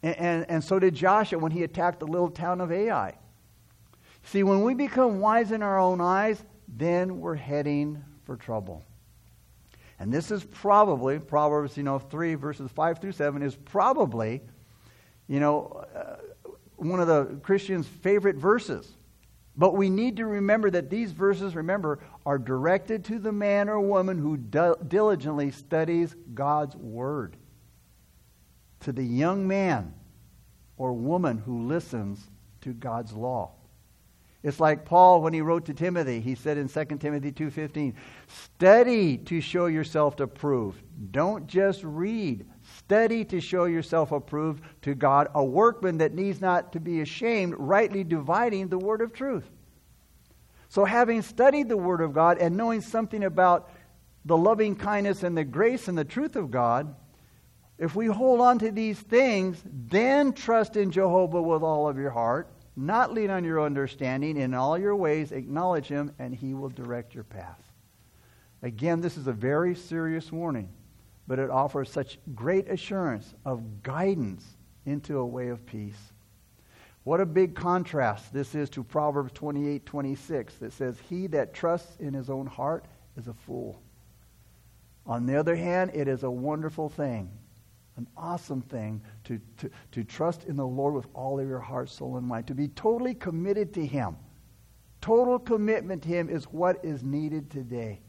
And, 0.03 0.17
and, 0.17 0.47
and, 0.49 0.65
so 0.65 0.79
did 0.79 0.95
Joshua 0.95 1.39
when 1.39 1.53
he 1.53 1.63
attacked 1.63 2.01
the 2.01 2.07
little 2.07 2.31
town 2.31 2.61
of 2.61 2.73
Ai. 2.73 3.19
See, 4.25 4.43
when 4.43 4.63
we 4.63 4.75
become 4.75 5.21
wise 5.21 5.53
in 5.53 5.63
our 5.63 5.79
own 5.79 6.01
eyes, 6.01 6.43
then 6.69 7.21
we're 7.21 7.35
heading 7.35 8.03
for 8.25 8.37
trouble. 8.37 8.85
And 9.99 10.13
this 10.13 10.31
is 10.31 10.45
probably, 10.45 11.19
Proverbs, 11.19 11.77
you 11.77 11.83
know, 11.83 11.99
3 11.99 12.37
verses 12.37 12.71
5 12.71 13.01
through 13.01 13.13
7 13.13 13.43
is 13.43 13.57
probably, 13.57 14.41
you 15.27 15.41
know, 15.41 15.85
uh, 15.95 16.17
one 16.77 17.01
of 17.01 17.09
the 17.09 17.39
Christian's 17.43 17.87
favorite 17.87 18.37
verses. 18.37 18.97
But 19.57 19.75
we 19.75 19.91
need 19.91 20.17
to 20.19 20.27
remember 20.27 20.71
that 20.71 20.89
these 20.89 21.11
verses, 21.11 21.57
remember, 21.57 21.99
are 22.29 22.39
directed 22.39 23.07
to 23.07 23.19
the 23.19 23.33
man 23.33 23.71
or 23.71 23.81
woman 23.81 24.19
who 24.19 24.37
diligently 24.37 25.51
studies 25.51 26.15
God's 26.35 26.77
Word. 26.77 27.39
To 28.81 28.93
the 28.93 29.03
young 29.03 29.49
man 29.49 29.95
or 30.77 30.93
woman 30.93 31.39
who 31.39 31.63
listens 31.63 32.21
to 32.61 32.75
God's 32.75 33.15
law. 33.15 33.53
It's 34.43 34.61
like 34.61 34.85
Paul 34.85 35.23
when 35.23 35.33
he 35.33 35.41
wrote 35.41 35.65
to 35.65 35.73
Timothy. 35.73 36.21
He 36.21 36.35
said 36.35 36.59
in 36.59 36.69
2 36.69 37.01
Timothy 37.01 37.33
2:15, 37.33 37.95
"Study 38.27 39.17
to 39.17 39.41
show 39.41 39.65
yourself 39.65 40.21
approved. 40.21 40.83
Don't 41.11 41.47
just 41.47 41.83
read. 41.83 42.45
Study 42.61 43.25
to 43.25 43.41
show 43.41 43.65
yourself 43.65 44.13
approved 44.13 44.63
to 44.83 44.95
God, 44.95 45.29
a 45.35 45.43
workman 45.43 45.97
that 45.97 46.13
needs 46.13 46.43
not 46.43 46.75
to 46.75 46.79
be 46.79 47.01
ashamed, 47.01 47.55
rightly 47.57 48.05
dividing 48.05 48.69
the 48.69 48.79
word 48.79 49.01
of 49.01 49.15
truth. 49.15 49.51
So, 50.69 50.85
having 50.85 51.23
studied 51.23 51.69
the 51.69 51.77
word 51.77 52.01
of 52.01 52.13
God 52.13 52.39
and 52.39 52.57
knowing 52.57 52.81
something 52.81 53.25
about 53.25 53.71
the 54.25 54.37
loving 54.37 54.77
kindness 54.77 55.23
and 55.23 55.37
the 55.37 55.45
grace 55.45 55.89
and 55.89 55.97
the 55.97 56.05
truth 56.05 56.37
of 56.37 56.51
God, 56.51 56.95
if 57.79 57.95
we 57.97 58.07
hold 58.07 58.41
on 58.41 58.59
to 58.59 58.71
these 58.71 58.99
things, 58.99 59.63
then 59.65 60.33
trust 60.33 60.77
in 60.77 60.91
Jehovah 60.91 61.41
with 61.41 61.63
all 61.63 61.89
of 61.89 61.97
your 61.97 62.11
heart, 62.11 62.49
not 62.77 63.13
lean 63.13 63.31
on 63.31 63.45
your 63.45 63.63
understanding, 63.63 64.37
in 64.37 64.53
all 64.53 64.77
your 64.77 64.97
ways 64.97 65.33
acknowledge 65.33 65.87
him, 65.87 66.13
and 66.19 66.35
he 66.35 66.55
will 66.55 66.69
direct 66.69 67.15
your 67.15 67.25
path. 67.25 67.63
Again, 68.63 69.01
this 69.01 69.17
is 69.17 69.27
a 69.27 69.33
very 69.33 69.75
serious 69.75 70.31
warning 70.31 70.69
but 71.29 71.39
it 71.39 71.51
offers 71.51 71.91
such 71.91 72.19
great 72.35 72.69
assurance 72.69 73.35
of 73.45 73.83
guidance 73.83 74.57
into 74.87 75.19
a 75.19 75.27
way 75.27 75.49
of 75.49 75.65
peace. 75.67 76.13
What 77.05 77.21
a 77.21 77.27
big 77.27 77.55
contrast 77.55 78.33
this 78.33 78.55
is 78.55 78.69
to 78.71 78.83
Proverbs 78.85 79.33
28 79.33 79.87
26 79.87 80.57
that 80.57 80.73
says, 80.73 80.99
He 81.09 81.27
that 81.29 81.55
trusts 81.55 81.97
in 82.01 82.13
his 82.13 82.29
own 82.29 82.47
heart 82.47 82.85
is 83.17 83.29
a 83.29 83.35
fool. 83.35 83.81
On 85.07 85.25
the 85.25 85.37
other 85.37 85.57
hand, 85.57 85.93
it 85.95 86.07
is 86.07 86.23
a 86.23 86.31
wonderful 86.31 86.91
thing, 86.91 87.31
an 87.97 88.07
awesome 88.17 88.61
thing 88.61 89.01
to, 89.25 89.41
to, 89.57 89.71
to 89.93 90.05
trust 90.05 90.45
in 90.45 90.57
the 90.57 90.67
Lord 90.67 90.95
with 90.95 91.07
all 91.15 91.41
of 91.41 91.49
your 91.49 91.61
heart, 91.61 91.89
soul, 91.89 92.19
and 92.19 92.27
mind, 92.27 92.47
to 92.49 92.55
be 92.55 92.69
totally 92.69 93.15
committed 93.15 93.73
to 93.75 93.87
Him. 93.87 94.17
Total 95.01 95.39
commitment 95.39 96.03
to 96.03 96.09
Him 96.09 96.29
is 96.29 96.45
what 96.45 96.85
is 96.85 97.03
needed 97.03 97.51
today. 97.51 98.01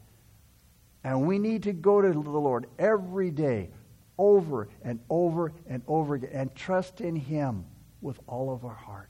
And 1.05 1.25
we 1.25 1.39
need 1.39 1.63
to 1.63 1.71
go 1.71 2.01
to 2.01 2.11
the 2.11 2.19
Lord 2.19 2.67
every 2.77 3.31
day, 3.31 3.69
over 4.17 4.67
and 4.83 4.99
over 5.09 5.53
and 5.69 5.81
over 5.87 6.15
again, 6.15 6.31
and 6.33 6.53
trust 6.53 6.99
in 6.99 7.15
Him 7.15 7.63
with 8.01 8.19
all 8.27 8.53
of 8.53 8.65
our 8.65 8.75
heart. 8.75 9.09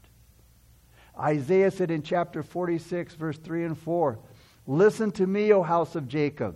Isaiah 1.20 1.72
said 1.72 1.92
in 1.92 2.02
chapter 2.02 2.44
46, 2.44 3.16
verse 3.16 3.38
3 3.38 3.66
and 3.66 3.78
4 3.78 4.20
Listen 4.68 5.12
to 5.14 5.26
me, 5.26 5.52
O 5.52 5.64
house 5.64 5.96
of 5.96 6.08
Jacob, 6.08 6.56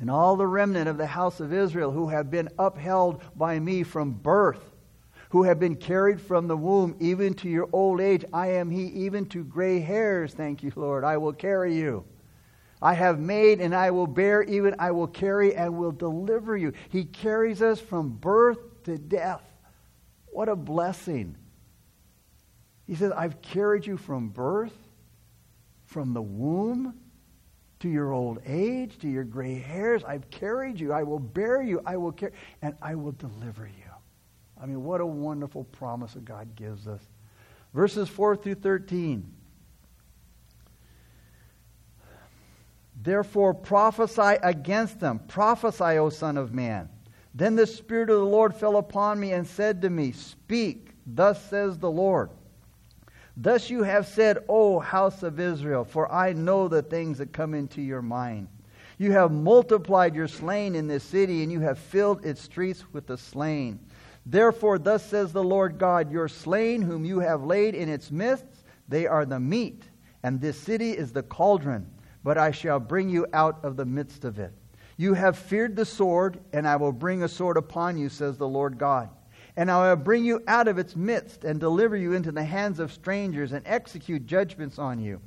and 0.00 0.10
all 0.10 0.36
the 0.36 0.46
remnant 0.46 0.88
of 0.88 0.96
the 0.96 1.06
house 1.06 1.40
of 1.40 1.52
Israel 1.52 1.90
who 1.90 2.08
have 2.08 2.30
been 2.30 2.48
upheld 2.58 3.22
by 3.34 3.58
me 3.58 3.82
from 3.82 4.12
birth, 4.12 4.76
who 5.30 5.42
have 5.42 5.58
been 5.58 5.74
carried 5.74 6.20
from 6.20 6.46
the 6.46 6.56
womb 6.56 6.94
even 7.00 7.34
to 7.34 7.48
your 7.48 7.68
old 7.72 8.00
age. 8.00 8.24
I 8.32 8.48
am 8.52 8.70
He, 8.70 8.84
even 8.84 9.26
to 9.26 9.42
gray 9.42 9.80
hairs. 9.80 10.34
Thank 10.34 10.62
you, 10.62 10.72
Lord. 10.76 11.02
I 11.02 11.16
will 11.16 11.32
carry 11.32 11.74
you. 11.74 12.04
I 12.80 12.94
have 12.94 13.18
made 13.18 13.60
and 13.60 13.74
I 13.74 13.90
will 13.90 14.06
bear, 14.06 14.42
even 14.42 14.76
I 14.78 14.90
will 14.90 15.06
carry 15.06 15.54
and 15.56 15.76
will 15.76 15.92
deliver 15.92 16.56
you. 16.56 16.72
He 16.90 17.04
carries 17.04 17.62
us 17.62 17.80
from 17.80 18.10
birth 18.10 18.84
to 18.84 18.98
death. 18.98 19.42
What 20.36 20.50
a 20.50 20.54
blessing. 20.54 21.34
He 22.86 22.94
says, 22.94 23.10
I've 23.10 23.40
carried 23.40 23.86
you 23.86 23.96
from 23.96 24.28
birth, 24.28 24.76
from 25.86 26.12
the 26.12 26.20
womb, 26.20 26.92
to 27.80 27.88
your 27.88 28.12
old 28.12 28.40
age, 28.44 28.98
to 28.98 29.08
your 29.08 29.24
gray 29.24 29.54
hairs. 29.54 30.04
I've 30.04 30.28
carried 30.28 30.78
you. 30.78 30.92
I 30.92 31.04
will 31.04 31.20
bear 31.20 31.62
you. 31.62 31.80
I 31.86 31.96
will 31.96 32.12
carry, 32.12 32.32
and 32.60 32.74
I 32.82 32.96
will 32.96 33.12
deliver 33.12 33.64
you. 33.64 33.90
I 34.62 34.66
mean, 34.66 34.84
what 34.84 35.00
a 35.00 35.06
wonderful 35.06 35.64
promise 35.64 36.12
that 36.12 36.26
God 36.26 36.54
gives 36.54 36.86
us. 36.86 37.00
Verses 37.72 38.06
4 38.10 38.36
through 38.36 38.56
13. 38.56 39.32
Therefore 43.02 43.54
prophesy 43.54 44.36
against 44.42 45.00
them. 45.00 45.18
Prophesy, 45.18 45.96
O 45.96 46.10
Son 46.10 46.36
of 46.36 46.52
Man. 46.52 46.90
Then 47.36 47.54
the 47.54 47.66
Spirit 47.66 48.10
of 48.10 48.18
the 48.18 48.24
Lord 48.24 48.54
fell 48.54 48.78
upon 48.78 49.20
me 49.20 49.32
and 49.32 49.46
said 49.46 49.82
to 49.82 49.90
me, 49.90 50.12
Speak, 50.12 50.92
thus 51.06 51.40
says 51.44 51.78
the 51.78 51.90
Lord. 51.90 52.30
Thus 53.36 53.68
you 53.68 53.82
have 53.82 54.06
said, 54.06 54.38
O 54.48 54.80
house 54.80 55.22
of 55.22 55.38
Israel, 55.38 55.84
for 55.84 56.10
I 56.10 56.32
know 56.32 56.66
the 56.66 56.82
things 56.82 57.18
that 57.18 57.34
come 57.34 57.52
into 57.52 57.82
your 57.82 58.00
mind. 58.00 58.48
You 58.96 59.12
have 59.12 59.30
multiplied 59.30 60.16
your 60.16 60.28
slain 60.28 60.74
in 60.74 60.88
this 60.88 61.04
city, 61.04 61.42
and 61.42 61.52
you 61.52 61.60
have 61.60 61.78
filled 61.78 62.24
its 62.24 62.40
streets 62.40 62.82
with 62.94 63.06
the 63.06 63.18
slain. 63.18 63.78
Therefore, 64.24 64.78
thus 64.78 65.04
says 65.04 65.32
the 65.32 65.44
Lord 65.44 65.76
God, 65.76 66.10
Your 66.10 66.28
slain, 66.28 66.80
whom 66.80 67.04
you 67.04 67.20
have 67.20 67.44
laid 67.44 67.74
in 67.74 67.90
its 67.90 68.10
midst, 68.10 68.46
they 68.88 69.06
are 69.06 69.26
the 69.26 69.38
meat, 69.38 69.82
and 70.22 70.40
this 70.40 70.58
city 70.58 70.92
is 70.92 71.12
the 71.12 71.22
cauldron 71.22 71.86
but 72.26 72.36
I 72.36 72.50
shall 72.50 72.80
bring 72.80 73.08
you 73.08 73.24
out 73.32 73.64
of 73.64 73.76
the 73.76 73.84
midst 73.84 74.24
of 74.24 74.40
it. 74.40 74.52
You 74.96 75.14
have 75.14 75.36
feared 75.36 75.76
the 75.76 75.84
sword, 75.84 76.38
and 76.52 76.66
I 76.66 76.76
will 76.76 76.92
bring 76.92 77.22
a 77.22 77.28
sword 77.28 77.56
upon 77.56 77.98
you, 77.98 78.08
says 78.08 78.38
the 78.38 78.48
Lord 78.48 78.78
God. 78.78 79.10
And 79.56 79.70
I 79.70 79.88
will 79.88 79.96
bring 79.96 80.24
you 80.24 80.42
out 80.46 80.68
of 80.68 80.78
its 80.78 80.96
midst, 80.96 81.44
and 81.44 81.60
deliver 81.60 81.96
you 81.96 82.12
into 82.12 82.32
the 82.32 82.44
hands 82.44 82.78
of 82.78 82.92
strangers, 82.92 83.52
and 83.52 83.62
execute 83.66 84.26
judgments 84.26 84.78
on 84.78 84.98
you. 84.98 85.20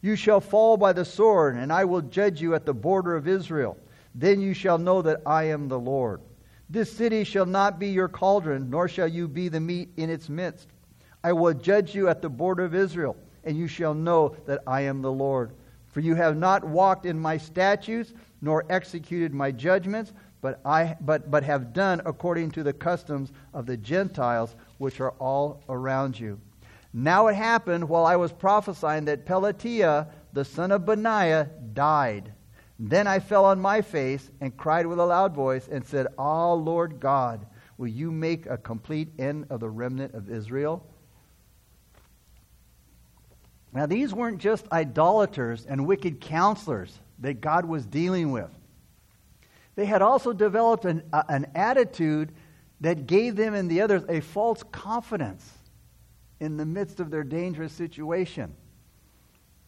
You 0.00 0.14
shall 0.14 0.40
fall 0.40 0.76
by 0.76 0.92
the 0.92 1.04
sword, 1.04 1.56
and 1.56 1.72
I 1.72 1.84
will 1.84 2.02
judge 2.02 2.40
you 2.40 2.54
at 2.54 2.66
the 2.66 2.74
border 2.74 3.16
of 3.16 3.26
Israel. 3.26 3.76
Then 4.14 4.40
you 4.40 4.54
shall 4.54 4.78
know 4.78 5.02
that 5.02 5.22
I 5.26 5.44
am 5.44 5.68
the 5.68 5.78
Lord. 5.78 6.20
This 6.68 6.92
city 6.92 7.22
shall 7.22 7.46
not 7.46 7.78
be 7.78 7.88
your 7.88 8.08
cauldron, 8.08 8.70
nor 8.70 8.88
shall 8.88 9.08
you 9.08 9.28
be 9.28 9.48
the 9.48 9.60
meat 9.60 9.90
in 9.96 10.10
its 10.10 10.28
midst. 10.28 10.68
I 11.22 11.32
will 11.32 11.54
judge 11.54 11.94
you 11.94 12.08
at 12.08 12.22
the 12.22 12.28
border 12.28 12.64
of 12.64 12.74
Israel, 12.74 13.16
and 13.44 13.56
you 13.56 13.66
shall 13.66 13.94
know 13.94 14.36
that 14.46 14.62
I 14.66 14.82
am 14.82 15.02
the 15.02 15.12
Lord. 15.12 15.52
For 15.96 16.00
you 16.00 16.14
have 16.14 16.36
not 16.36 16.62
walked 16.62 17.06
in 17.06 17.18
my 17.18 17.38
statutes, 17.38 18.12
nor 18.42 18.66
executed 18.68 19.32
my 19.32 19.50
judgments, 19.50 20.12
but, 20.42 20.60
I, 20.62 20.94
but, 21.00 21.30
but 21.30 21.42
have 21.44 21.72
done 21.72 22.02
according 22.04 22.50
to 22.50 22.62
the 22.62 22.74
customs 22.74 23.32
of 23.54 23.64
the 23.64 23.78
Gentiles, 23.78 24.56
which 24.76 25.00
are 25.00 25.12
all 25.12 25.62
around 25.70 26.20
you. 26.20 26.38
Now 26.92 27.28
it 27.28 27.34
happened 27.34 27.88
while 27.88 28.04
I 28.04 28.16
was 28.16 28.30
prophesying 28.30 29.06
that 29.06 29.24
Pelatiah, 29.24 30.08
the 30.34 30.44
son 30.44 30.70
of 30.70 30.84
Benaiah, 30.84 31.48
died. 31.72 32.30
Then 32.78 33.06
I 33.06 33.18
fell 33.18 33.46
on 33.46 33.58
my 33.58 33.80
face 33.80 34.30
and 34.42 34.54
cried 34.54 34.84
with 34.84 34.98
a 34.98 35.06
loud 35.06 35.34
voice 35.34 35.66
and 35.66 35.82
said, 35.82 36.08
Ah, 36.18 36.52
Lord 36.52 37.00
God, 37.00 37.46
will 37.78 37.88
you 37.88 38.12
make 38.12 38.44
a 38.44 38.58
complete 38.58 39.08
end 39.18 39.46
of 39.48 39.60
the 39.60 39.70
remnant 39.70 40.12
of 40.12 40.28
Israel? 40.28 40.84
Now, 43.76 43.84
these 43.84 44.14
weren't 44.14 44.38
just 44.38 44.66
idolaters 44.72 45.66
and 45.66 45.86
wicked 45.86 46.18
counselors 46.22 46.98
that 47.18 47.42
God 47.42 47.66
was 47.66 47.84
dealing 47.84 48.32
with. 48.32 48.48
They 49.74 49.84
had 49.84 50.00
also 50.00 50.32
developed 50.32 50.86
an, 50.86 51.02
uh, 51.12 51.24
an 51.28 51.48
attitude 51.54 52.32
that 52.80 53.06
gave 53.06 53.36
them 53.36 53.52
and 53.52 53.70
the 53.70 53.82
others 53.82 54.02
a 54.08 54.20
false 54.20 54.62
confidence 54.72 55.46
in 56.40 56.56
the 56.56 56.64
midst 56.64 57.00
of 57.00 57.10
their 57.10 57.22
dangerous 57.22 57.74
situation. 57.74 58.56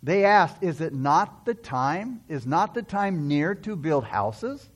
They 0.02 0.24
asked, 0.24 0.62
Is 0.62 0.80
it 0.80 0.94
not 0.94 1.44
the 1.44 1.52
time? 1.52 2.22
Is 2.28 2.46
not 2.46 2.72
the 2.72 2.82
time 2.82 3.28
near 3.28 3.54
to 3.56 3.76
build 3.76 4.04
houses? 4.04 4.70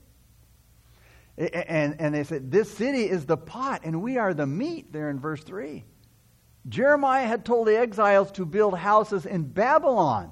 And, 1.39 1.99
and 1.99 2.15
they 2.15 2.25
said, 2.25 2.53
This 2.53 2.71
city 2.71 3.09
is 3.09 3.25
the 3.25 3.39
pot, 3.39 3.81
and 3.85 4.03
we 4.03 4.19
are 4.19 4.35
the 4.35 4.47
meat, 4.47 4.93
there 4.93 5.09
in 5.09 5.19
verse 5.19 5.43
3. 5.43 5.85
Jeremiah 6.69 7.27
had 7.27 7.45
told 7.45 7.67
the 7.67 7.79
exiles 7.79 8.31
to 8.33 8.45
build 8.45 8.79
houses 8.79 9.27
in 9.27 9.43
Babylon, 9.45 10.31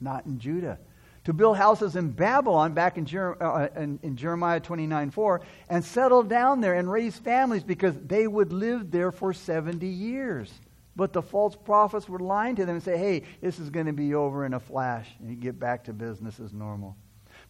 not 0.00 0.26
in 0.26 0.38
Judah. 0.38 0.78
To 1.24 1.32
build 1.32 1.56
houses 1.56 1.94
in 1.94 2.10
Babylon, 2.10 2.74
back 2.74 2.98
in, 2.98 3.06
Jer- 3.06 3.40
uh, 3.40 3.68
in, 3.76 4.00
in 4.02 4.16
Jeremiah 4.16 4.58
29 4.58 5.10
4, 5.10 5.40
and 5.68 5.84
settle 5.84 6.24
down 6.24 6.60
there 6.60 6.74
and 6.74 6.90
raise 6.90 7.16
families 7.16 7.62
because 7.62 7.96
they 7.96 8.26
would 8.26 8.52
live 8.52 8.90
there 8.90 9.12
for 9.12 9.32
70 9.32 9.86
years. 9.86 10.52
But 10.96 11.12
the 11.12 11.22
false 11.22 11.54
prophets 11.56 12.08
were 12.08 12.18
lying 12.18 12.56
to 12.56 12.66
them 12.66 12.76
and 12.76 12.84
say, 12.84 12.98
hey, 12.98 13.22
this 13.40 13.58
is 13.58 13.70
going 13.70 13.86
to 13.86 13.92
be 13.92 14.14
over 14.14 14.44
in 14.44 14.52
a 14.52 14.60
flash, 14.60 15.08
and 15.20 15.30
you 15.30 15.36
get 15.36 15.58
back 15.58 15.84
to 15.84 15.92
business 15.92 16.40
as 16.40 16.52
normal. 16.52 16.96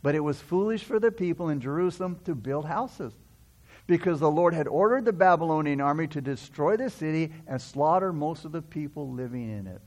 But 0.03 0.15
it 0.15 0.21
was 0.21 0.39
foolish 0.39 0.85
for 0.85 1.01
the 1.01 1.11
people 1.11 1.49
in 1.49 1.61
Jerusalem 1.61 2.21
to 2.25 2.35
build 2.35 2.67
houses 2.67 3.15
because 3.87 4.21
the 4.21 4.31
Lord 4.31 4.55
had 4.55 4.69
ordered 4.69 5.05
the 5.05 5.13
Babylonian 5.13 5.81
army 5.81 6.07
to 6.09 6.21
destroy 6.21 6.77
the 6.77 6.91
city 6.91 7.33
and 7.47 7.61
slaughter 7.61 8.13
most 8.13 8.45
of 8.45 8.53
the 8.53 8.63
people 8.63 9.11
living 9.11 9.51
in 9.51 9.67
it. 9.67 9.81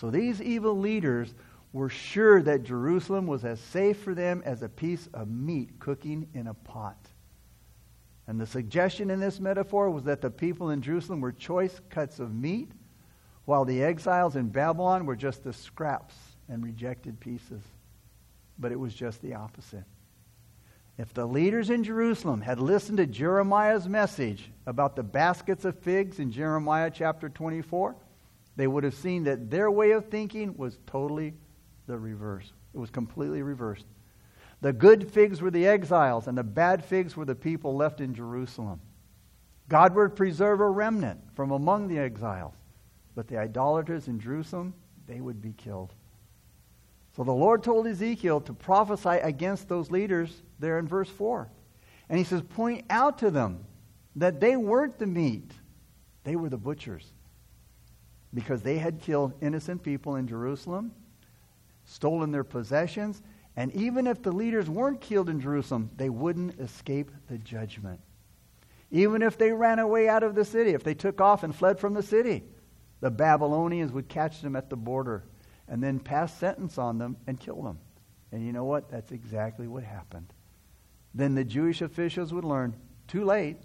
So 0.00 0.10
these 0.10 0.42
evil 0.42 0.78
leaders 0.78 1.34
were 1.72 1.88
sure 1.88 2.42
that 2.42 2.62
Jerusalem 2.62 3.26
was 3.26 3.44
as 3.44 3.60
safe 3.60 3.98
for 3.98 4.14
them 4.14 4.42
as 4.44 4.62
a 4.62 4.68
piece 4.68 5.08
of 5.14 5.28
meat 5.28 5.78
cooking 5.78 6.28
in 6.34 6.46
a 6.46 6.54
pot. 6.54 6.98
And 8.26 8.40
the 8.40 8.46
suggestion 8.46 9.10
in 9.10 9.20
this 9.20 9.40
metaphor 9.40 9.90
was 9.90 10.04
that 10.04 10.20
the 10.20 10.30
people 10.30 10.70
in 10.70 10.82
Jerusalem 10.82 11.20
were 11.20 11.32
choice 11.32 11.80
cuts 11.90 12.18
of 12.18 12.34
meat, 12.34 12.70
while 13.44 13.64
the 13.64 13.82
exiles 13.82 14.36
in 14.36 14.48
Babylon 14.48 15.06
were 15.06 15.16
just 15.16 15.44
the 15.44 15.52
scraps 15.52 16.14
and 16.48 16.64
rejected 16.64 17.20
pieces. 17.20 17.62
But 18.58 18.72
it 18.72 18.80
was 18.80 18.94
just 18.94 19.22
the 19.22 19.34
opposite. 19.34 19.84
If 20.98 21.12
the 21.12 21.26
leaders 21.26 21.68
in 21.68 21.84
Jerusalem 21.84 22.40
had 22.40 22.58
listened 22.58 22.98
to 22.98 23.06
Jeremiah's 23.06 23.88
message 23.88 24.50
about 24.66 24.96
the 24.96 25.02
baskets 25.02 25.66
of 25.66 25.78
figs 25.78 26.18
in 26.18 26.32
Jeremiah 26.32 26.90
chapter 26.90 27.28
24, 27.28 27.94
they 28.56 28.66
would 28.66 28.84
have 28.84 28.94
seen 28.94 29.24
that 29.24 29.50
their 29.50 29.70
way 29.70 29.90
of 29.90 30.06
thinking 30.06 30.56
was 30.56 30.78
totally 30.86 31.34
the 31.86 31.98
reverse. 31.98 32.50
It 32.74 32.78
was 32.78 32.90
completely 32.90 33.42
reversed. 33.42 33.84
The 34.62 34.72
good 34.72 35.10
figs 35.10 35.42
were 35.42 35.50
the 35.50 35.66
exiles, 35.66 36.28
and 36.28 36.38
the 36.38 36.42
bad 36.42 36.82
figs 36.82 37.14
were 37.14 37.26
the 37.26 37.34
people 37.34 37.76
left 37.76 38.00
in 38.00 38.14
Jerusalem. 38.14 38.80
God 39.68 39.94
would 39.94 40.16
preserve 40.16 40.60
a 40.60 40.70
remnant 40.70 41.20
from 41.34 41.50
among 41.50 41.88
the 41.88 41.98
exiles, 41.98 42.54
but 43.14 43.28
the 43.28 43.36
idolaters 43.36 44.08
in 44.08 44.18
Jerusalem, 44.18 44.72
they 45.06 45.20
would 45.20 45.42
be 45.42 45.52
killed. 45.52 45.92
So 47.16 47.24
the 47.24 47.32
Lord 47.32 47.64
told 47.64 47.86
Ezekiel 47.86 48.42
to 48.42 48.52
prophesy 48.52 49.20
against 49.22 49.68
those 49.68 49.90
leaders 49.90 50.42
there 50.58 50.78
in 50.78 50.86
verse 50.86 51.08
4. 51.08 51.48
And 52.10 52.18
he 52.18 52.24
says, 52.24 52.42
Point 52.42 52.84
out 52.90 53.18
to 53.20 53.30
them 53.30 53.64
that 54.16 54.38
they 54.38 54.54
weren't 54.56 54.98
the 54.98 55.06
meat, 55.06 55.50
they 56.24 56.36
were 56.36 56.50
the 56.50 56.58
butchers. 56.58 57.10
Because 58.34 58.60
they 58.60 58.76
had 58.76 59.00
killed 59.00 59.32
innocent 59.40 59.82
people 59.82 60.16
in 60.16 60.28
Jerusalem, 60.28 60.92
stolen 61.86 62.32
their 62.32 62.44
possessions, 62.44 63.22
and 63.56 63.74
even 63.74 64.06
if 64.06 64.22
the 64.22 64.32
leaders 64.32 64.68
weren't 64.68 65.00
killed 65.00 65.30
in 65.30 65.40
Jerusalem, 65.40 65.90
they 65.96 66.10
wouldn't 66.10 66.60
escape 66.60 67.10
the 67.28 67.38
judgment. 67.38 68.00
Even 68.90 69.22
if 69.22 69.38
they 69.38 69.52
ran 69.52 69.78
away 69.78 70.06
out 70.06 70.22
of 70.22 70.34
the 70.34 70.44
city, 70.44 70.72
if 70.72 70.84
they 70.84 70.92
took 70.92 71.22
off 71.22 71.44
and 71.44 71.56
fled 71.56 71.80
from 71.80 71.94
the 71.94 72.02
city, 72.02 72.44
the 73.00 73.10
Babylonians 73.10 73.90
would 73.92 74.08
catch 74.08 74.42
them 74.42 74.54
at 74.54 74.68
the 74.68 74.76
border 74.76 75.24
and 75.68 75.82
then 75.82 75.98
pass 75.98 76.36
sentence 76.38 76.78
on 76.78 76.98
them 76.98 77.16
and 77.26 77.38
kill 77.38 77.62
them. 77.62 77.78
And 78.32 78.44
you 78.44 78.52
know 78.52 78.64
what? 78.64 78.90
That's 78.90 79.12
exactly 79.12 79.66
what 79.66 79.82
happened. 79.84 80.32
Then 81.14 81.34
the 81.34 81.44
Jewish 81.44 81.80
officials 81.80 82.32
would 82.32 82.44
learn 82.44 82.76
too 83.08 83.24
late, 83.24 83.56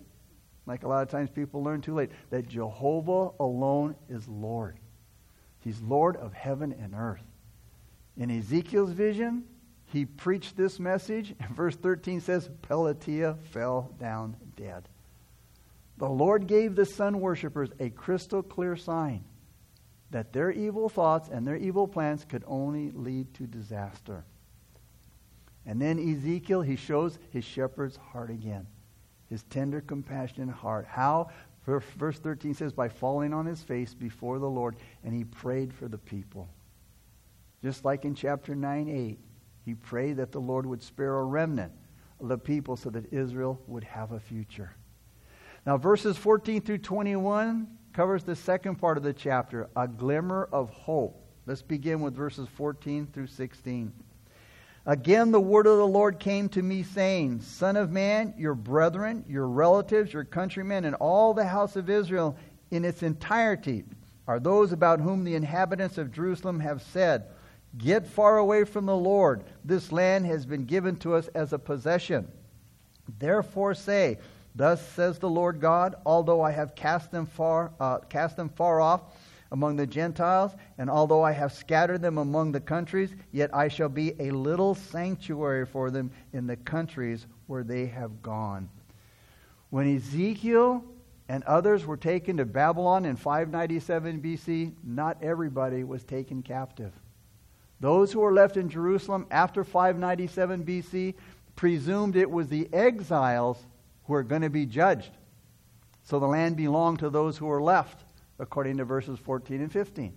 like 0.65 0.83
a 0.83 0.87
lot 0.87 1.01
of 1.01 1.09
times 1.09 1.29
people 1.29 1.63
learn 1.63 1.81
too 1.81 1.93
late, 1.93 2.11
that 2.29 2.47
Jehovah 2.47 3.31
alone 3.39 3.95
is 4.09 4.27
Lord. 4.27 4.77
He's 5.59 5.81
Lord 5.81 6.15
of 6.15 6.33
heaven 6.33 6.73
and 6.79 6.93
earth. 6.95 7.25
In 8.17 8.31
Ezekiel's 8.31 8.91
vision, 8.91 9.43
he 9.85 10.05
preached 10.05 10.55
this 10.55 10.79
message, 10.79 11.35
and 11.39 11.55
verse 11.55 11.75
13 11.75 12.21
says, 12.21 12.49
Pelatiah 12.61 13.37
fell 13.51 13.91
down 13.99 14.37
dead. 14.55 14.87
The 15.97 16.09
Lord 16.09 16.47
gave 16.47 16.75
the 16.75 16.85
sun 16.85 17.19
worshippers 17.19 17.69
a 17.79 17.89
crystal 17.89 18.41
clear 18.41 18.75
sign 18.75 19.23
that 20.11 20.33
their 20.33 20.51
evil 20.51 20.89
thoughts 20.89 21.29
and 21.29 21.47
their 21.47 21.55
evil 21.55 21.87
plans 21.87 22.25
could 22.27 22.43
only 22.45 22.91
lead 22.91 23.33
to 23.33 23.47
disaster. 23.47 24.23
And 25.65 25.81
then 25.81 25.99
Ezekiel, 25.99 26.61
he 26.61 26.75
shows 26.75 27.17
his 27.29 27.43
shepherd's 27.43 27.97
heart 27.97 28.29
again, 28.29 28.67
his 29.29 29.43
tender, 29.43 29.81
compassionate 29.81 30.53
heart. 30.53 30.85
How? 30.87 31.29
Verse 31.65 32.17
13 32.17 32.55
says, 32.55 32.73
by 32.73 32.89
falling 32.89 33.33
on 33.33 33.45
his 33.45 33.61
face 33.61 33.93
before 33.93 34.39
the 34.39 34.49
Lord, 34.49 34.75
and 35.03 35.13
he 35.13 35.23
prayed 35.23 35.73
for 35.73 35.87
the 35.87 35.97
people. 35.97 36.49
Just 37.63 37.85
like 37.85 38.03
in 38.03 38.15
chapter 38.15 38.55
9 38.55 38.89
8, 38.89 39.19
he 39.65 39.75
prayed 39.75 40.17
that 40.17 40.31
the 40.31 40.41
Lord 40.41 40.65
would 40.65 40.81
spare 40.81 41.17
a 41.17 41.23
remnant 41.23 41.71
of 42.19 42.27
the 42.27 42.37
people 42.37 42.75
so 42.75 42.89
that 42.89 43.13
Israel 43.13 43.61
would 43.67 43.83
have 43.83 44.11
a 44.11 44.19
future. 44.19 44.75
Now, 45.65 45.77
verses 45.77 46.17
14 46.17 46.61
through 46.61 46.79
21 46.79 47.67
covers 47.93 48.23
the 48.23 48.35
second 48.35 48.75
part 48.75 48.97
of 48.97 49.03
the 49.03 49.13
chapter, 49.13 49.69
a 49.75 49.87
glimmer 49.87 50.47
of 50.51 50.69
hope. 50.69 51.21
Let's 51.45 51.61
begin 51.61 52.01
with 52.01 52.15
verses 52.15 52.47
14 52.55 53.07
through 53.07 53.27
16. 53.27 53.91
Again, 54.85 55.31
the 55.31 55.39
word 55.39 55.67
of 55.67 55.77
the 55.77 55.87
Lord 55.87 56.19
came 56.19 56.49
to 56.49 56.61
me, 56.61 56.83
saying, 56.83 57.41
Son 57.41 57.75
of 57.75 57.91
man, 57.91 58.33
your 58.37 58.55
brethren, 58.55 59.25
your 59.27 59.47
relatives, 59.47 60.11
your 60.11 60.23
countrymen, 60.23 60.85
and 60.85 60.95
all 60.95 61.33
the 61.33 61.45
house 61.45 61.75
of 61.75 61.89
Israel 61.89 62.35
in 62.71 62.83
its 62.83 63.03
entirety 63.03 63.83
are 64.27 64.39
those 64.39 64.71
about 64.71 64.99
whom 64.99 65.23
the 65.23 65.35
inhabitants 65.35 65.97
of 65.97 66.11
Jerusalem 66.11 66.59
have 66.61 66.81
said, 66.81 67.25
Get 67.77 68.07
far 68.07 68.37
away 68.37 68.63
from 68.63 68.85
the 68.85 68.95
Lord. 68.95 69.43
This 69.63 69.91
land 69.91 70.25
has 70.25 70.45
been 70.45 70.65
given 70.65 70.95
to 70.97 71.15
us 71.15 71.27
as 71.29 71.53
a 71.53 71.59
possession. 71.59 72.31
Therefore 73.19 73.73
say, 73.73 74.17
Thus 74.55 74.85
says 74.91 75.19
the 75.19 75.29
Lord 75.29 75.59
God, 75.59 75.95
although 76.05 76.41
I 76.41 76.51
have 76.51 76.75
cast 76.75 77.11
them 77.11 77.25
far, 77.25 77.71
uh, 77.79 77.99
cast 77.99 78.35
them 78.35 78.49
far 78.49 78.81
off 78.81 79.01
among 79.51 79.75
the 79.75 79.87
Gentiles, 79.87 80.55
and 80.77 80.89
although 80.89 81.23
I 81.23 81.31
have 81.31 81.51
scattered 81.51 82.01
them 82.01 82.17
among 82.17 82.51
the 82.51 82.59
countries, 82.59 83.13
yet 83.31 83.53
I 83.53 83.67
shall 83.67 83.89
be 83.89 84.13
a 84.19 84.31
little 84.31 84.75
sanctuary 84.75 85.65
for 85.65 85.91
them 85.91 86.11
in 86.31 86.47
the 86.47 86.55
countries 86.55 87.27
where 87.47 87.63
they 87.63 87.85
have 87.87 88.21
gone. 88.21 88.69
When 89.69 89.93
Ezekiel 89.95 90.83
and 91.27 91.43
others 91.43 91.85
were 91.85 91.97
taken 91.97 92.37
to 92.37 92.45
Babylon 92.45 93.05
in 93.05 93.15
597 93.15 94.21
BC, 94.21 94.73
not 94.83 95.17
everybody 95.21 95.83
was 95.83 96.03
taken 96.03 96.43
captive. 96.43 96.93
Those 97.79 98.11
who 98.11 98.19
were 98.19 98.33
left 98.33 98.57
in 98.57 98.69
Jerusalem 98.69 99.25
after 99.31 99.63
597 99.63 100.63
BC 100.63 101.15
presumed 101.55 102.15
it 102.15 102.29
was 102.29 102.47
the 102.47 102.69
exiles 102.73 103.65
who 104.05 104.13
are 104.13 104.23
going 104.23 104.41
to 104.41 104.49
be 104.49 104.65
judged. 104.65 105.11
So 106.03 106.19
the 106.19 106.27
land 106.27 106.57
belonged 106.57 106.99
to 106.99 107.09
those 107.09 107.37
who 107.37 107.45
were 107.45 107.61
left, 107.61 108.03
according 108.39 108.77
to 108.77 108.85
verses 108.85 109.19
14 109.19 109.61
and 109.61 109.71
15. 109.71 110.13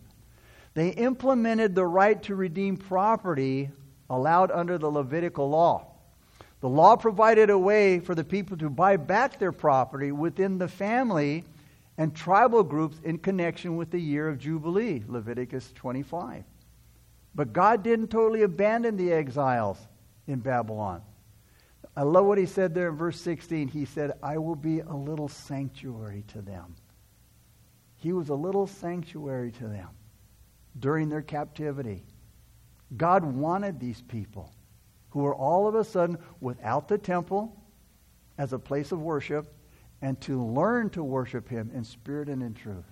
They 0.74 0.88
implemented 0.88 1.74
the 1.74 1.86
right 1.86 2.20
to 2.24 2.34
redeem 2.34 2.76
property 2.76 3.70
allowed 4.10 4.50
under 4.50 4.78
the 4.78 4.90
Levitical 4.90 5.48
law. 5.48 5.86
The 6.60 6.68
law 6.68 6.96
provided 6.96 7.50
a 7.50 7.58
way 7.58 8.00
for 8.00 8.14
the 8.14 8.24
people 8.24 8.56
to 8.56 8.70
buy 8.70 8.96
back 8.96 9.38
their 9.38 9.52
property 9.52 10.12
within 10.12 10.58
the 10.58 10.68
family 10.68 11.44
and 11.98 12.14
tribal 12.14 12.62
groups 12.62 12.98
in 13.04 13.18
connection 13.18 13.76
with 13.76 13.90
the 13.90 14.00
year 14.00 14.28
of 14.28 14.38
Jubilee, 14.38 15.04
Leviticus 15.06 15.72
25. 15.74 16.44
But 17.34 17.52
God 17.52 17.82
didn't 17.82 18.08
totally 18.08 18.42
abandon 18.42 18.96
the 18.96 19.12
exiles 19.12 19.78
in 20.26 20.40
Babylon. 20.40 21.02
I 21.96 22.02
love 22.02 22.26
what 22.26 22.38
he 22.38 22.46
said 22.46 22.74
there 22.74 22.88
in 22.88 22.96
verse 22.96 23.20
16. 23.20 23.68
He 23.68 23.84
said, 23.84 24.12
I 24.22 24.38
will 24.38 24.56
be 24.56 24.80
a 24.80 24.92
little 24.92 25.28
sanctuary 25.28 26.24
to 26.28 26.42
them. 26.42 26.74
He 27.96 28.12
was 28.12 28.28
a 28.28 28.34
little 28.34 28.66
sanctuary 28.66 29.52
to 29.52 29.68
them 29.68 29.88
during 30.78 31.08
their 31.08 31.22
captivity. 31.22 32.04
God 32.96 33.24
wanted 33.24 33.78
these 33.78 34.02
people 34.02 34.52
who 35.10 35.20
were 35.20 35.34
all 35.34 35.68
of 35.68 35.74
a 35.76 35.84
sudden 35.84 36.18
without 36.40 36.88
the 36.88 36.98
temple 36.98 37.56
as 38.36 38.52
a 38.52 38.58
place 38.58 38.90
of 38.90 39.00
worship 39.00 39.54
and 40.02 40.20
to 40.22 40.42
learn 40.42 40.90
to 40.90 41.02
worship 41.02 41.48
him 41.48 41.70
in 41.72 41.84
spirit 41.84 42.28
and 42.28 42.42
in 42.42 42.54
truth. 42.54 42.84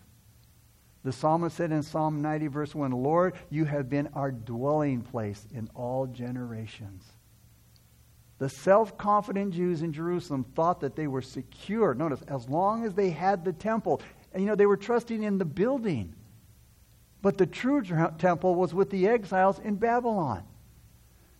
The 1.05 1.12
psalmist 1.12 1.57
said 1.57 1.73
in 1.73 1.83
Psalm 1.83 2.23
90, 2.23 2.47
verse 2.47 2.75
1 2.75 2.93
Lord, 2.93 3.35
you 3.51 3.65
have 3.65 3.91
been 3.91 4.09
our 4.15 4.31
dwelling 4.31 5.03
place 5.03 5.45
in 5.53 5.69
all 5.75 6.07
generations. 6.07 7.05
The 8.42 8.48
self 8.48 8.98
confident 8.98 9.55
Jews 9.55 9.83
in 9.83 9.92
Jerusalem 9.92 10.44
thought 10.57 10.81
that 10.81 10.96
they 10.96 11.07
were 11.07 11.22
secure. 11.22 11.94
Notice, 11.94 12.22
as 12.22 12.48
long 12.48 12.85
as 12.85 12.92
they 12.92 13.11
had 13.11 13.44
the 13.44 13.52
temple. 13.52 14.02
And 14.33 14.42
you 14.42 14.48
know, 14.48 14.57
they 14.57 14.66
were 14.66 14.76
trusting 14.76 15.22
in 15.22 15.38
the 15.38 15.44
building. 15.44 16.12
But 17.20 17.38
the 17.38 17.46
true 17.46 17.85
temple 18.18 18.57
was 18.57 18.74
with 18.74 18.90
the 18.90 19.07
exiles 19.07 19.61
in 19.61 19.76
Babylon. 19.76 20.42